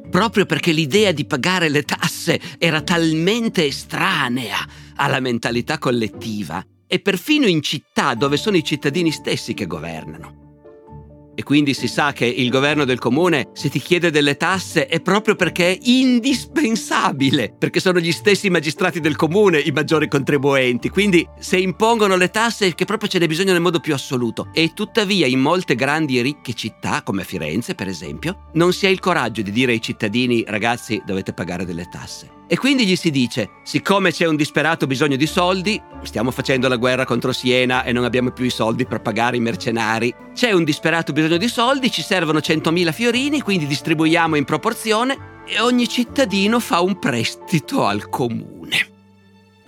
proprio 0.09 0.45
perché 0.45 0.71
l'idea 0.71 1.11
di 1.11 1.25
pagare 1.25 1.69
le 1.69 1.83
tasse 1.83 2.41
era 2.59 2.81
talmente 2.83 3.65
estranea 3.65 4.59
alla 4.97 5.19
mentalità 5.19 5.79
collettiva 5.79 6.65
e 6.93 6.99
perfino 6.99 7.47
in 7.47 7.63
città 7.63 8.15
dove 8.15 8.37
sono 8.37 8.57
i 8.57 8.65
cittadini 8.65 9.13
stessi 9.13 9.55
che 9.55 9.69
governano. 9.69 10.39
E 11.37 11.43
quindi 11.45 11.73
si 11.73 11.87
sa 11.87 12.13
che 12.13 12.27
il 12.27 12.51
governo 12.51 12.85
del 12.85 12.99
comune, 12.99 13.51
se 13.55 13.69
ti 13.71 13.79
chiede 13.79 14.11
delle 14.11 14.37
tasse, 14.37 14.87
è 14.87 15.01
proprio 15.01 15.37
perché 15.37 15.71
è 15.71 15.79
indispensabile, 15.85 17.55
perché 17.57 17.79
sono 17.79 18.01
gli 18.01 18.11
stessi 18.11 18.51
magistrati 18.51 18.99
del 18.99 19.17
comune 19.17 19.61
i 19.61 19.71
maggiori 19.71 20.09
contribuenti. 20.09 20.89
Quindi 20.89 21.27
se 21.39 21.57
impongono 21.57 22.17
le 22.17 22.29
tasse 22.29 22.67
è 22.67 22.75
che 22.75 22.85
proprio 22.85 23.09
ce 23.09 23.21
n'è 23.21 23.27
bisogno 23.29 23.53
nel 23.53 23.63
modo 23.63 23.79
più 23.79 23.95
assoluto. 23.95 24.49
E 24.53 24.73
tuttavia 24.75 25.27
in 25.27 25.39
molte 25.39 25.77
grandi 25.77 26.19
e 26.19 26.23
ricche 26.23 26.53
città, 26.53 27.03
come 27.03 27.25
Firenze 27.25 27.75
per 27.75 27.87
esempio, 27.87 28.49
non 28.55 28.73
si 28.73 28.87
ha 28.87 28.91
il 28.91 28.99
coraggio 28.99 29.43
di 29.43 29.53
dire 29.53 29.73
ai 29.73 29.81
cittadini 29.81 30.45
ragazzi 30.47 31.01
dovete 31.07 31.33
pagare 31.33 31.65
delle 31.65 31.89
tasse. 31.89 32.40
E 32.53 32.59
quindi 32.59 32.85
gli 32.85 32.97
si 32.97 33.13
dice, 33.13 33.49
siccome 33.63 34.11
c'è 34.11 34.27
un 34.27 34.35
disperato 34.35 34.89
bisogno 34.89 35.15
di 35.15 35.29
soldi, 35.29 35.81
stiamo 36.03 36.33
facendo 36.33 36.67
la 36.67 36.75
guerra 36.75 37.05
contro 37.05 37.31
Siena 37.31 37.85
e 37.85 37.93
non 37.93 38.03
abbiamo 38.03 38.33
più 38.33 38.45
i 38.45 38.51
soldi 38.51 38.87
per 38.87 39.03
pagare 39.03 39.37
i 39.37 39.41
mercenari, 39.41 40.13
c'è 40.35 40.51
un 40.51 40.65
disperato 40.65 41.13
bisogno 41.13 41.37
di 41.37 41.47
soldi, 41.47 41.93
ci 41.93 42.03
servono 42.03 42.41
100.000 42.41 42.93
fiorini, 42.93 43.41
quindi 43.41 43.69
distribuiamo 43.69 44.35
in 44.35 44.43
proporzione 44.43 45.45
e 45.47 45.61
ogni 45.61 45.87
cittadino 45.89 46.59
fa 46.59 46.81
un 46.81 46.99
prestito 46.99 47.87
al 47.87 48.09
comune. 48.09 48.89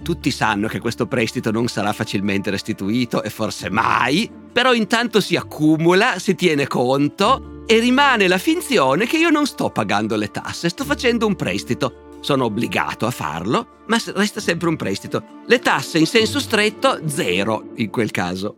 Tutti 0.03 0.33
sanno 0.33 0.67
che 0.67 0.81
questo 0.81 1.07
prestito 1.07 1.53
non 1.53 1.69
sarà 1.69 1.93
facilmente 1.93 2.51
restituito 2.51 3.23
e 3.23 3.31
forse 3.31 3.71
mai, 3.71 4.29
però 4.53 4.75
intanto 4.75 5.21
si 5.21 5.37
accumula, 5.37 6.19
si 6.19 6.35
tiene 6.35 6.67
conto 6.67 7.63
e 7.65 7.79
rimane 7.79 8.27
la 8.27 8.39
finzione 8.39 9.07
che 9.07 9.19
io 9.19 9.31
non 9.31 9.47
sto 9.47 9.71
pagando 9.71 10.17
le 10.17 10.33
tasse, 10.33 10.69
sto 10.69 10.83
facendo 10.83 11.29
un 11.29 11.37
prestito 11.37 12.11
sono 12.23 12.45
obbligato 12.45 13.05
a 13.05 13.11
farlo, 13.11 13.83
ma 13.89 13.99
resta 14.15 14.41
sempre 14.41 14.69
un 14.69 14.77
prestito. 14.77 15.43
Le 15.47 15.59
tasse 15.59 15.99
in 15.99 16.07
senso 16.07 16.41
stretto, 16.41 17.01
zero 17.07 17.73
in 17.77 17.91
quel 17.91 18.11
caso. 18.11 18.57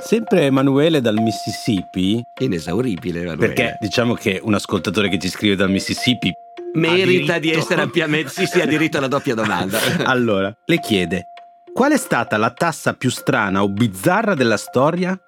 Sempre 0.00 0.46
Emanuele 0.46 1.00
dal 1.00 1.20
Mississippi. 1.20 2.20
Inesauribile, 2.40 3.20
Emanuele. 3.20 3.52
Perché 3.52 3.76
diciamo 3.80 4.14
che 4.14 4.40
un 4.42 4.54
ascoltatore 4.54 5.08
che 5.08 5.18
ci 5.18 5.28
scrive 5.28 5.54
dal 5.54 5.70
Mississippi 5.70 6.32
merita 6.72 7.38
di 7.38 7.50
essere 7.50 7.82
ampiamente. 7.82 8.30
Sì, 8.30 8.46
sì, 8.46 8.60
ha 8.60 8.66
diritto 8.66 8.96
alla 8.96 9.08
doppia 9.08 9.34
domanda. 9.34 9.78
allora, 10.04 10.52
le 10.64 10.80
chiede: 10.80 11.26
qual 11.74 11.92
è 11.92 11.98
stata 11.98 12.38
la 12.38 12.50
tassa 12.50 12.94
più 12.94 13.10
strana 13.10 13.62
o 13.62 13.68
bizzarra 13.68 14.34
della 14.34 14.56
storia 14.56 15.18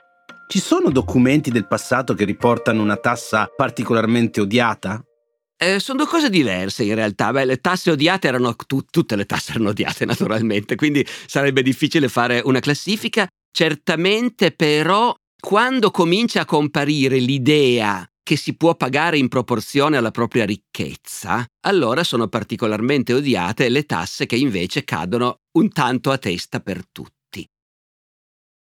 ci 0.51 0.59
sono 0.59 0.91
documenti 0.91 1.53
del 1.53 1.69
passato 1.69 2.13
che 2.15 2.25
riportano 2.25 2.83
una 2.83 2.97
tassa 2.97 3.49
particolarmente 3.55 4.41
odiata? 4.41 5.01
Eh, 5.57 5.79
sono 5.79 5.99
due 5.99 6.09
cose 6.09 6.29
diverse 6.29 6.83
in 6.83 6.97
realtà. 6.97 7.31
Beh, 7.31 7.45
le 7.45 7.59
tasse 7.59 7.93
odiate 7.93 8.27
erano 8.27 8.57
tu, 8.57 8.83
tutte 8.83 9.15
le 9.15 9.27
tasse 9.27 9.53
erano 9.53 9.69
odiate 9.69 10.05
naturalmente, 10.07 10.75
quindi 10.75 11.07
sarebbe 11.27 11.63
difficile 11.63 12.09
fare 12.09 12.43
una 12.45 12.59
classifica. 12.59 13.29
Certamente 13.53 14.51
però 14.51 15.15
quando 15.41 15.93
comincia 15.93 16.41
a 16.41 16.47
comparire 16.47 17.19
l'idea 17.19 18.05
che 18.21 18.35
si 18.35 18.57
può 18.57 18.75
pagare 18.75 19.19
in 19.19 19.29
proporzione 19.29 19.99
alla 19.99 20.11
propria 20.11 20.45
ricchezza, 20.45 21.45
allora 21.65 22.03
sono 22.03 22.27
particolarmente 22.27 23.13
odiate 23.13 23.69
le 23.69 23.85
tasse 23.85 24.27
che 24.27 24.35
invece 24.35 24.83
cadono 24.83 25.37
un 25.59 25.71
tanto 25.71 26.11
a 26.11 26.19
testa 26.19 26.59
per 26.59 26.83
tutti. 26.91 27.20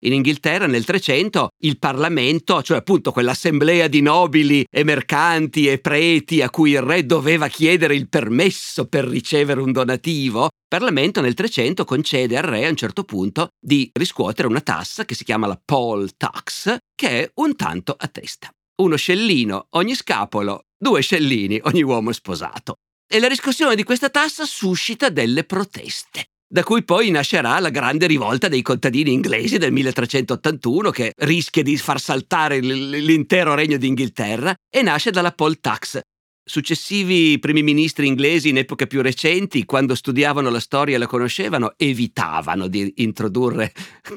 In 0.04 0.14
Inghilterra 0.14 0.66
nel 0.66 0.84
300 0.84 1.50
il 1.60 1.78
Parlamento, 1.78 2.64
cioè 2.64 2.78
appunto 2.78 3.12
quell'assemblea 3.12 3.88
di 3.88 4.02
nobili 4.02 4.66
e 4.68 4.84
mercanti 4.84 5.68
e 5.68 5.78
preti 5.78 6.42
a 6.42 6.50
cui 6.50 6.72
il 6.72 6.82
re 6.82 7.06
doveva 7.06 7.48
chiedere 7.48 7.94
il 7.94 8.10
permesso 8.10 8.88
per 8.88 9.06
ricevere 9.06 9.62
un 9.62 9.72
donativo, 9.72 10.46
il 10.46 10.50
Parlamento 10.68 11.22
nel 11.22 11.36
300 11.36 11.86
concede 11.86 12.36
al 12.36 12.44
re 12.44 12.66
a 12.66 12.70
un 12.70 12.76
certo 12.76 13.04
punto 13.04 13.50
di 13.60 13.92
riscuotere 13.94 14.48
una 14.48 14.62
tassa 14.62 15.06
che 15.06 15.14
si 15.14 15.24
chiama 15.24 15.46
la 15.46 15.62
poll 15.64 16.10
tax, 16.18 16.78
che 16.96 17.10
è 17.10 17.32
un 17.36 17.56
tanto 17.56 17.96
a 17.96 18.08
testa. 18.08 18.50
Uno 18.82 18.96
scellino 18.96 19.68
ogni 19.72 19.94
scapolo, 19.94 20.64
due 20.76 21.02
scellini 21.02 21.60
ogni 21.66 21.84
uomo 21.84 22.12
sposato. 22.12 22.78
E 23.08 23.20
la 23.20 23.28
riscossione 23.28 23.76
di 23.76 23.84
questa 23.84 24.10
tassa 24.10 24.46
suscita 24.46 25.10
delle 25.10 25.44
proteste 25.44 26.31
da 26.52 26.64
cui 26.64 26.84
poi 26.84 27.12
nascerà 27.12 27.58
la 27.60 27.70
grande 27.70 28.08
rivolta 28.08 28.50
dei 28.50 28.62
contadini 28.62 29.14
inglesi 29.14 29.58
del 29.58 29.72
1381 29.72 30.90
che 30.90 31.14
rischia 31.20 31.64
di 31.64 31.78
far 31.78 31.98
saltare 31.98 32.60
l'intero 32.60 33.54
regno 33.54 33.78
d'Inghilterra 33.78 34.54
e 34.70 34.82
nasce 34.82 35.12
dalla 35.12 35.32
poll 35.32 35.60
tax. 35.62 36.02
Successivi 36.44 37.40
primi 37.40 37.64
ministri 37.64 38.06
inglesi 38.06 38.50
in 38.50 38.58
epoche 38.58 38.86
più 38.86 39.02
recenti, 39.02 39.64
quando 39.64 39.96
studiavano 39.96 40.50
la 40.50 40.60
storia 40.60 40.96
e 40.96 40.98
la 40.98 41.08
conoscevano, 41.08 41.74
evitavano 41.78 42.68
di 42.68 42.92
introdurre 42.98 43.72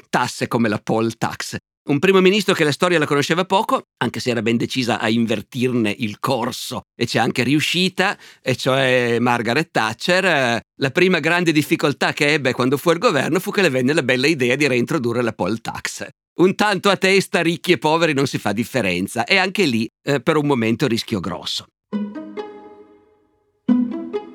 tasse 0.09 0.49
come 0.49 0.67
la 0.67 0.79
poll 0.79 1.13
tax 1.17 1.55
un 1.87 1.99
primo 1.99 2.19
ministro 2.19 2.53
che 2.55 2.63
la 2.63 2.71
storia 2.71 2.97
la 2.97 3.05
conosceva 3.05 3.45
poco, 3.45 3.83
anche 3.97 4.19
se 4.19 4.31
era 4.31 4.41
ben 4.41 4.57
decisa 4.57 4.99
a 4.99 5.07
invertirne 5.09 5.93
il 5.95 6.19
corso 6.19 6.81
e 6.95 7.05
c'è 7.05 7.19
anche 7.19 7.43
riuscita, 7.43 8.17
e 8.41 8.55
cioè 8.55 9.17
Margaret 9.19 9.69
Thatcher. 9.71 10.61
La 10.77 10.91
prima 10.91 11.19
grande 11.19 11.51
difficoltà 11.51 12.13
che 12.13 12.33
ebbe 12.33 12.53
quando 12.53 12.77
fu 12.77 12.89
al 12.89 12.97
governo 12.97 13.39
fu 13.39 13.51
che 13.51 13.61
le 13.61 13.69
venne 13.69 13.93
la 13.93 14.03
bella 14.03 14.27
idea 14.27 14.55
di 14.55 14.67
reintrodurre 14.67 15.21
la 15.21 15.33
poll 15.33 15.61
tax. 15.61 16.07
Un 16.37 16.55
tanto 16.55 16.89
a 16.89 16.97
testa, 16.97 17.41
ricchi 17.41 17.73
e 17.73 17.77
poveri 17.77 18.13
non 18.13 18.27
si 18.27 18.39
fa 18.39 18.51
differenza, 18.51 19.23
e 19.23 19.37
anche 19.37 19.65
lì, 19.65 19.87
eh, 20.03 20.19
per 20.19 20.37
un 20.37 20.47
momento, 20.47 20.87
rischio 20.87 21.19
grosso. 21.19 21.67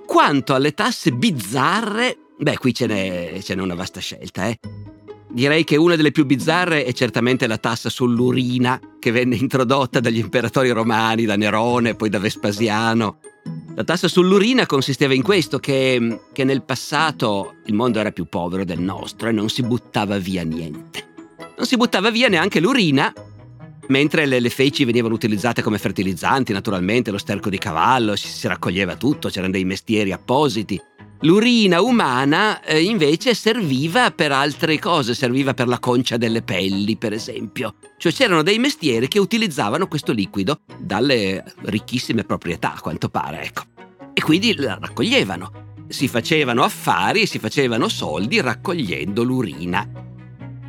Quanto 0.06 0.54
alle 0.54 0.72
tasse 0.72 1.10
bizzarre, 1.10 2.16
beh, 2.38 2.56
qui 2.56 2.72
ce 2.72 2.86
n'è, 2.86 3.38
ce 3.42 3.54
n'è 3.54 3.60
una 3.60 3.74
vasta 3.74 4.00
scelta, 4.00 4.48
eh. 4.48 4.56
Direi 5.32 5.62
che 5.62 5.76
una 5.76 5.94
delle 5.94 6.10
più 6.10 6.26
bizzarre 6.26 6.84
è 6.84 6.92
certamente 6.92 7.46
la 7.46 7.56
tassa 7.56 7.88
sull'urina 7.88 8.80
che 8.98 9.12
venne 9.12 9.36
introdotta 9.36 10.00
dagli 10.00 10.18
imperatori 10.18 10.70
romani, 10.70 11.24
da 11.24 11.36
Nerone, 11.36 11.94
poi 11.94 12.08
da 12.08 12.18
Vespasiano. 12.18 13.18
La 13.76 13.84
tassa 13.84 14.08
sull'urina 14.08 14.66
consisteva 14.66 15.14
in 15.14 15.22
questo, 15.22 15.60
che, 15.60 16.22
che 16.32 16.44
nel 16.44 16.62
passato 16.62 17.54
il 17.66 17.74
mondo 17.74 18.00
era 18.00 18.10
più 18.10 18.26
povero 18.26 18.64
del 18.64 18.80
nostro 18.80 19.28
e 19.28 19.32
non 19.32 19.48
si 19.48 19.62
buttava 19.62 20.18
via 20.18 20.42
niente. 20.42 21.06
Non 21.56 21.66
si 21.66 21.76
buttava 21.76 22.10
via 22.10 22.28
neanche 22.28 22.58
l'urina, 22.58 23.12
mentre 23.88 24.26
le, 24.26 24.40
le, 24.40 24.50
feci 24.50 24.84
venivano 24.84 25.14
utilizzate 25.14 25.62
come 25.62 25.78
fertilizzanti, 25.78 26.52
naturalmente, 26.52 27.12
lo 27.12 27.18
sterco 27.18 27.48
di 27.48 27.58
cavallo, 27.58 28.16
si, 28.16 28.26
si 28.26 28.48
raccoglieva 28.48 28.96
tutto, 28.96 29.28
c'erano 29.28 29.52
dei 29.52 29.64
mestieri 29.64 30.10
appositi. 30.10 30.80
L'urina 31.22 31.82
umana 31.82 32.62
eh, 32.62 32.82
invece 32.82 33.34
serviva 33.34 34.10
per 34.10 34.32
altre 34.32 34.78
cose, 34.78 35.14
serviva 35.14 35.52
per 35.52 35.68
la 35.68 35.78
concia 35.78 36.16
delle 36.16 36.40
pelli, 36.40 36.96
per 36.96 37.12
esempio. 37.12 37.74
Cioè 37.98 38.10
c'erano 38.10 38.42
dei 38.42 38.58
mestieri 38.58 39.06
che 39.06 39.18
utilizzavano 39.18 39.86
questo 39.86 40.12
liquido 40.12 40.60
dalle 40.78 41.44
ricchissime 41.64 42.24
proprietà, 42.24 42.74
a 42.74 42.80
quanto 42.80 43.10
pare, 43.10 43.42
ecco. 43.42 43.62
E 44.14 44.22
quindi 44.22 44.54
la 44.54 44.78
raccoglievano. 44.80 45.68
Si 45.88 46.08
facevano 46.08 46.62
affari 46.62 47.22
e 47.22 47.26
si 47.26 47.38
facevano 47.38 47.88
soldi 47.88 48.40
raccogliendo 48.40 49.22
l'urina 49.22 50.09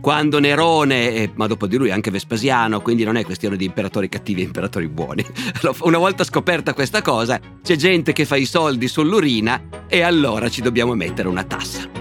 quando 0.02 0.40
Nerone, 0.40 1.32
ma 1.36 1.48
dopo 1.48 1.68
di 1.68 1.78
lui 1.78 1.92
anche 1.92 2.12
Vespasiano, 2.12 2.82
quindi 2.82 3.04
non 3.04 3.16
è 3.16 3.24
questione 3.24 3.56
di 3.56 3.66
imperatori 3.66 4.10
cattivi 4.10 4.42
e 4.42 4.46
imperatori 4.46 4.90
buoni. 4.90 5.24
Una 5.82 6.00
volta 6.00 6.24
scoperta 6.24 6.74
questa 6.74 7.02
cosa, 7.02 7.40
c'è 7.62 7.76
gente 7.76 8.12
che 8.12 8.26
fa 8.26 8.36
i 8.36 8.46
soldi 8.46 8.88
sull'urina 8.88 9.86
e 9.88 10.02
allora 10.02 10.50
ci 10.50 10.62
dobbiamo 10.62 10.96
mettere 10.96 11.28
una 11.28 11.44
tassa. 11.44 12.01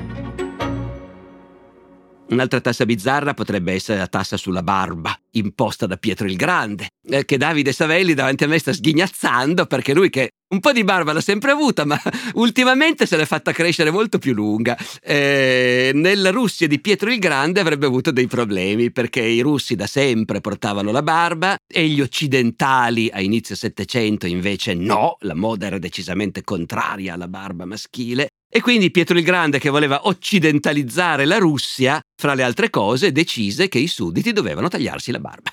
Un'altra 2.30 2.60
tassa 2.60 2.84
bizzarra 2.84 3.34
potrebbe 3.34 3.72
essere 3.72 3.98
la 3.98 4.06
tassa 4.06 4.36
sulla 4.36 4.62
barba, 4.62 5.18
imposta 5.32 5.86
da 5.86 5.96
Pietro 5.96 6.28
il 6.28 6.36
Grande, 6.36 6.90
eh, 7.08 7.24
che 7.24 7.36
Davide 7.36 7.72
Savelli 7.72 8.14
davanti 8.14 8.44
a 8.44 8.46
me 8.46 8.58
sta 8.58 8.72
sghignazzando 8.72 9.66
perché 9.66 9.92
lui 9.92 10.10
che 10.10 10.30
un 10.50 10.60
po' 10.60 10.70
di 10.70 10.84
barba 10.84 11.12
l'ha 11.12 11.20
sempre 11.20 11.50
avuta, 11.50 11.84
ma 11.84 12.00
ultimamente 12.34 13.06
se 13.06 13.16
l'è 13.16 13.24
fatta 13.24 13.50
crescere 13.50 13.90
molto 13.90 14.18
più 14.18 14.32
lunga. 14.32 14.76
Eh, 15.02 15.90
nella 15.92 16.30
Russia 16.30 16.68
di 16.68 16.80
Pietro 16.80 17.10
il 17.10 17.18
Grande 17.18 17.58
avrebbe 17.58 17.86
avuto 17.86 18.12
dei 18.12 18.28
problemi 18.28 18.92
perché 18.92 19.22
i 19.22 19.40
russi 19.40 19.74
da 19.74 19.88
sempre 19.88 20.40
portavano 20.40 20.92
la 20.92 21.02
barba 21.02 21.56
e 21.66 21.88
gli 21.88 22.00
occidentali 22.00 23.10
a 23.12 23.20
inizio 23.20 23.56
Settecento 23.56 24.28
invece 24.28 24.74
no, 24.74 25.16
la 25.20 25.34
moda 25.34 25.66
era 25.66 25.78
decisamente 25.78 26.42
contraria 26.42 27.14
alla 27.14 27.28
barba 27.28 27.64
maschile 27.64 28.28
e 28.52 28.60
quindi 28.60 28.90
Pietro 28.90 29.16
il 29.16 29.22
Grande, 29.22 29.60
che 29.60 29.70
voleva 29.70 30.08
occidentalizzare 30.08 31.24
la 31.24 31.38
Russia, 31.38 32.00
fra 32.20 32.34
le 32.34 32.42
altre 32.42 32.68
cose, 32.68 33.12
decise 33.12 33.68
che 33.68 33.78
i 33.78 33.86
sudditi 33.86 34.32
dovevano 34.32 34.66
tagliarsi 34.66 35.12
la 35.12 35.20
barba. 35.20 35.52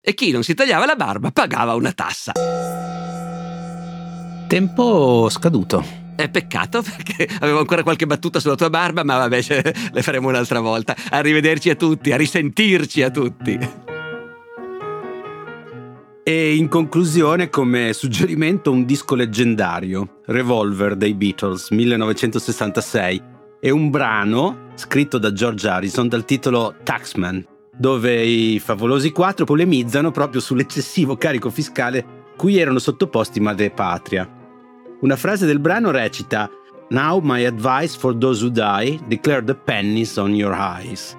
E 0.00 0.14
chi 0.14 0.30
non 0.30 0.42
si 0.42 0.54
tagliava 0.54 0.86
la 0.86 0.96
barba 0.96 1.30
pagava 1.30 1.74
una 1.74 1.92
tassa. 1.92 2.32
Tempo 4.48 5.28
scaduto. 5.28 6.06
È 6.16 6.30
peccato 6.30 6.80
perché 6.96 7.28
avevo 7.40 7.58
ancora 7.58 7.82
qualche 7.82 8.06
battuta 8.06 8.40
sulla 8.40 8.54
tua 8.54 8.70
barba, 8.70 9.04
ma 9.04 9.18
vabbè, 9.18 9.92
le 9.92 10.02
faremo 10.02 10.28
un'altra 10.28 10.60
volta. 10.60 10.96
Arrivederci 11.10 11.68
a 11.68 11.74
tutti, 11.74 12.12
a 12.12 12.16
risentirci 12.16 13.02
a 13.02 13.10
tutti. 13.10 13.87
E 16.28 16.56
in 16.56 16.68
conclusione, 16.68 17.48
come 17.48 17.94
suggerimento, 17.94 18.70
un 18.70 18.84
disco 18.84 19.14
leggendario, 19.14 20.18
Revolver 20.26 20.94
dei 20.94 21.14
Beatles, 21.14 21.70
1966. 21.70 23.22
È 23.58 23.70
un 23.70 23.88
brano 23.88 24.72
scritto 24.74 25.16
da 25.16 25.32
George 25.32 25.66
Harrison 25.66 26.06
dal 26.06 26.26
titolo 26.26 26.74
Taxman, 26.82 27.42
dove 27.74 28.22
i 28.22 28.58
favolosi 28.58 29.10
quattro 29.10 29.46
polemizzano 29.46 30.10
proprio 30.10 30.42
sull'eccessivo 30.42 31.16
carico 31.16 31.48
fiscale 31.48 32.26
cui 32.36 32.58
erano 32.58 32.78
sottoposti 32.78 33.40
madre 33.40 33.64
e 33.64 33.70
patria. 33.70 34.30
Una 35.00 35.16
frase 35.16 35.46
del 35.46 35.60
brano 35.60 35.90
recita 35.90 36.50
Now 36.90 37.20
my 37.22 37.46
advice 37.46 37.96
for 37.98 38.14
those 38.14 38.44
who 38.44 38.50
die, 38.50 39.00
declare 39.06 39.42
the 39.42 39.54
pennies 39.54 40.18
on 40.18 40.34
your 40.34 40.52
eyes. 40.52 41.16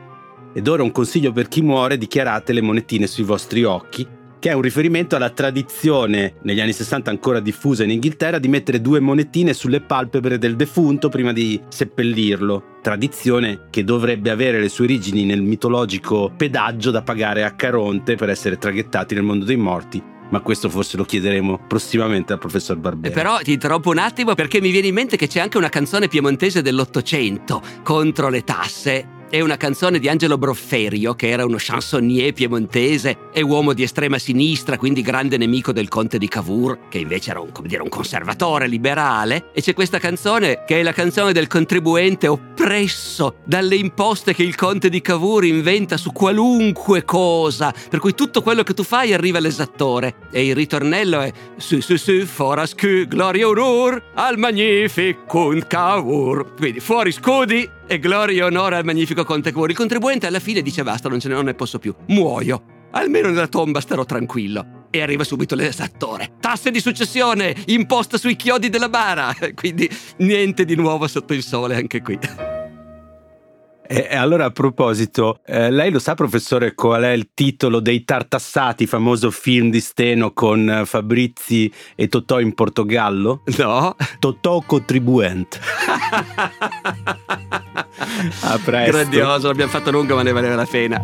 Ed 0.53 0.67
ora 0.67 0.83
un 0.83 0.91
consiglio 0.91 1.31
per 1.31 1.47
chi 1.47 1.63
muore, 1.63 1.97
dichiarate 1.97 2.53
le 2.53 2.61
monetine 2.61 3.07
sui 3.07 3.23
vostri 3.23 3.63
occhi 3.63 4.17
che 4.39 4.49
è 4.49 4.53
un 4.53 4.61
riferimento 4.61 5.15
alla 5.15 5.29
tradizione, 5.29 6.35
negli 6.43 6.61
anni 6.61 6.71
60 6.71 7.09
ancora 7.09 7.39
diffusa 7.39 7.83
in 7.83 7.91
Inghilterra, 7.91 8.39
di 8.39 8.47
mettere 8.47 8.81
due 8.81 8.99
monetine 8.99 9.53
sulle 9.53 9.81
palpebre 9.81 10.37
del 10.37 10.55
defunto 10.55 11.09
prima 11.09 11.33
di 11.33 11.59
seppellirlo. 11.67 12.77
Tradizione 12.81 13.67
che 13.69 13.83
dovrebbe 13.83 14.29
avere 14.29 14.59
le 14.59 14.69
sue 14.69 14.85
origini 14.85 15.25
nel 15.25 15.41
mitologico 15.41 16.31
pedaggio 16.35 16.91
da 16.91 17.01
pagare 17.01 17.43
a 17.43 17.51
Caronte 17.51 18.15
per 18.15 18.29
essere 18.29 18.57
traghettati 18.57 19.13
nel 19.13 19.23
mondo 19.23 19.45
dei 19.45 19.57
morti 19.57 20.17
ma 20.31 20.41
questo 20.41 20.69
forse 20.69 20.95
lo 20.95 21.05
chiederemo 21.05 21.65
prossimamente 21.67 22.33
al 22.33 22.37
professor 22.37 22.77
Barbero. 22.77 23.11
Eh, 23.11 23.15
però 23.15 23.39
ti 23.39 23.53
interrompo 23.53 23.89
un 23.89 23.97
attimo 23.97 24.35
perché 24.35 24.61
mi 24.61 24.69
viene 24.69 24.85
in 24.85 24.93
mente 24.93 25.17
che 25.17 25.25
c'è 25.25 25.39
anche 25.39 25.57
una 25.57 25.69
canzone 25.69 26.07
piemontese 26.07 26.61
dell'Ottocento 26.61 27.61
contro 27.81 28.29
le 28.29 28.43
tasse 28.43 29.17
è 29.29 29.41
una 29.41 29.57
canzone 29.57 29.99
di 29.99 30.09
Angelo 30.09 30.37
Brofferio, 30.39 31.13
che 31.13 31.29
era 31.29 31.45
uno 31.45 31.57
chansonnier 31.59 32.33
piemontese 32.33 33.29
e 33.31 33.41
uomo 33.41 33.73
di 33.73 33.83
estrema 33.83 34.17
sinistra, 34.17 34.77
quindi 34.77 35.01
grande 35.01 35.37
nemico 35.37 35.71
del 35.71 35.87
conte 35.87 36.17
di 36.17 36.27
Cavour, 36.27 36.87
che 36.89 36.97
invece 36.97 37.29
era 37.29 37.39
un, 37.39 37.51
dire, 37.63 37.83
un 37.83 37.89
conservatore 37.89 38.67
liberale. 38.67 39.51
E 39.53 39.61
c'è 39.61 39.73
questa 39.73 39.99
canzone 39.99 40.63
che 40.65 40.79
è 40.79 40.83
la 40.83 40.93
canzone 40.93 41.31
del 41.31 41.47
contribuente 41.47 42.27
oppresso 42.27 43.35
dalle 43.45 43.75
imposte 43.75 44.33
che 44.33 44.43
il 44.43 44.55
conte 44.55 44.89
di 44.89 44.99
Cavour 44.99 45.45
inventa 45.45 45.97
su 45.97 46.11
qualunque 46.11 47.05
cosa, 47.05 47.71
per 47.89 47.99
cui 47.99 48.15
tutto 48.15 48.41
quello 48.41 48.63
che 48.63 48.73
tu 48.73 48.83
fai 48.83 49.13
arriva 49.13 49.37
all'esattore. 49.37 50.15
E 50.31 50.45
il 50.47 50.55
ritornello 50.55 51.21
è 51.21 51.31
Su 51.57 51.81
su 51.81 51.97
su 51.97 52.25
foras 52.25 52.73
que 52.73 53.05
gloria 53.05 53.47
onor 53.47 54.01
al 54.15 54.37
magnificum 54.37 55.67
Cavour. 55.67 56.55
Quindi 56.55 56.79
fuori 56.79 57.11
scudi 57.11 57.77
e 57.89 57.97
gloria 57.97 58.43
e 58.43 58.45
onore 58.45 58.75
al 58.75 58.85
magnifico 58.85 59.23
Conte 59.23 59.51
Cuore. 59.51 59.71
Il 59.71 59.77
contribuente 59.77 60.27
alla 60.27 60.39
fine 60.39 60.61
dice 60.61 60.83
basta, 60.83 61.09
non 61.09 61.19
ce 61.19 61.27
ne, 61.27 61.33
non 61.33 61.45
ne 61.45 61.55
posso 61.55 61.79
più. 61.79 61.93
Muoio. 62.09 62.77
Almeno 62.91 63.29
nella 63.29 63.47
tomba 63.47 63.81
starò 63.81 64.05
tranquillo. 64.05 64.85
E 64.91 65.01
arriva 65.01 65.23
subito 65.23 65.55
l'esattore. 65.55 66.33
Tasse 66.39 66.69
di 66.69 66.79
successione 66.79 67.55
imposta 67.65 68.19
sui 68.19 68.35
chiodi 68.35 68.69
della 68.69 68.89
bara. 68.89 69.33
Quindi 69.55 69.89
niente 70.17 70.65
di 70.65 70.75
nuovo 70.75 71.07
sotto 71.07 71.33
il 71.33 71.41
sole 71.41 71.75
anche 71.75 72.01
qui. 72.03 72.19
E 73.91 74.15
allora 74.15 74.45
a 74.45 74.51
proposito, 74.51 75.39
eh, 75.47 75.71
lei 75.71 75.89
lo 75.89 75.97
sa 75.97 76.13
professore 76.13 76.75
qual 76.75 77.01
è 77.01 77.09
il 77.09 77.31
titolo 77.33 77.79
dei 77.79 78.05
Tartassati, 78.05 78.85
famoso 78.85 79.31
film 79.31 79.71
di 79.71 79.79
Steno 79.79 80.31
con 80.31 80.83
Fabrizi 80.85 81.73
e 81.95 82.07
Totò 82.07 82.39
in 82.39 82.53
Portogallo? 82.53 83.41
No. 83.57 83.95
Totò 84.19 84.61
contribuente. 84.61 85.59
a 88.41 88.59
presto. 88.63 88.91
Grandioso, 88.91 89.47
l'abbiamo 89.47 89.71
fatto 89.71 89.91
lungo 89.91 90.15
ma 90.15 90.23
ne 90.23 90.31
valeva 90.31 90.55
la 90.55 90.65
pena. 90.65 91.01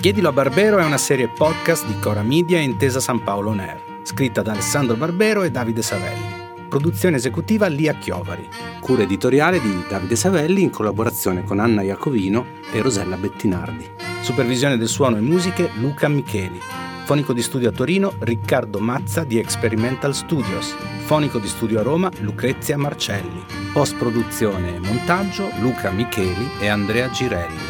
Chiedilo 0.00 0.28
a 0.28 0.32
Barbero 0.32 0.78
è 0.78 0.84
una 0.84 0.98
serie 0.98 1.28
podcast 1.28 1.84
di 1.86 1.98
Cora 1.98 2.22
Media 2.22 2.58
e 2.58 2.62
Intesa 2.62 3.00
San 3.00 3.22
Paolo 3.24 3.50
On 3.50 3.58
Air 3.58 3.86
scritta 4.06 4.40
da 4.40 4.52
Alessandro 4.52 4.96
Barbero 4.96 5.42
e 5.42 5.50
Davide 5.50 5.82
Savelli. 5.82 6.44
Produzione 6.68 7.16
esecutiva 7.16 7.66
Lia 7.66 7.94
Chiovari. 7.94 8.48
Cura 8.80 9.02
editoriale 9.02 9.60
di 9.60 9.84
Davide 9.88 10.14
Savelli 10.14 10.62
in 10.62 10.70
collaborazione 10.70 11.42
con 11.42 11.58
Anna 11.58 11.82
Iacovino 11.82 12.46
e 12.72 12.80
Rosella 12.80 13.16
Bettinardi. 13.16 13.84
Supervisione 14.20 14.78
del 14.78 14.88
suono 14.88 15.16
e 15.16 15.20
musiche 15.20 15.70
Luca 15.74 16.08
Micheli. 16.08 16.85
Fonico 17.06 17.32
di 17.32 17.40
studio 17.40 17.68
a 17.68 17.72
Torino 17.72 18.14
Riccardo 18.18 18.80
Mazza 18.80 19.22
di 19.22 19.38
Experimental 19.38 20.12
Studios. 20.12 20.74
Fonico 21.04 21.38
di 21.38 21.46
studio 21.46 21.78
a 21.78 21.84
Roma 21.84 22.10
Lucrezia 22.18 22.76
Marcelli. 22.76 23.44
Post 23.72 23.94
produzione 23.94 24.74
e 24.74 24.80
montaggio 24.80 25.48
Luca 25.60 25.92
Micheli 25.92 26.50
e 26.58 26.66
Andrea 26.66 27.08
Girelli. 27.08 27.62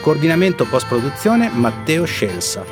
Coordinamento 0.00 0.64
post 0.64 0.86
produzione 0.86 1.48
Matteo 1.48 2.04
Scelsa. 2.04 2.64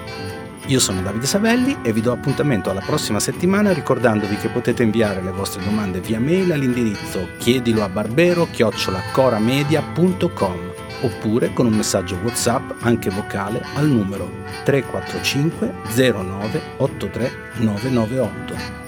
Io 0.67 0.79
sono 0.79 1.03
Davide 1.03 1.27
Savelli 1.27 1.79
e 1.83 1.93
vi 1.93 2.03
do 2.03 2.13
appuntamento 2.13 2.71
alla 2.71 2.85
prossima 2.87 3.19
settimana 3.19 3.73
ricordandovi 3.73 4.37
che 4.37 4.49
potete 4.49 4.85
inviare 4.85 5.21
le 5.21 5.33
vostre 5.33 5.65
domande 5.65 5.99
via 5.99 6.21
mail 6.21 6.53
all'indirizzo 6.53 7.31
chiedilo 7.39 7.83
a 7.83 7.89
barbero 7.89 8.47
chiocciolacoramedia.com 8.49 10.66
oppure 11.03 11.53
con 11.53 11.67
un 11.67 11.75
messaggio 11.75 12.17
WhatsApp 12.23 12.83
anche 12.83 13.11
vocale 13.11 13.63
al 13.75 13.87
numero 13.87 14.31
345 14.65 15.73
09 15.95 16.61
83 16.79 17.31
998. 17.59 18.86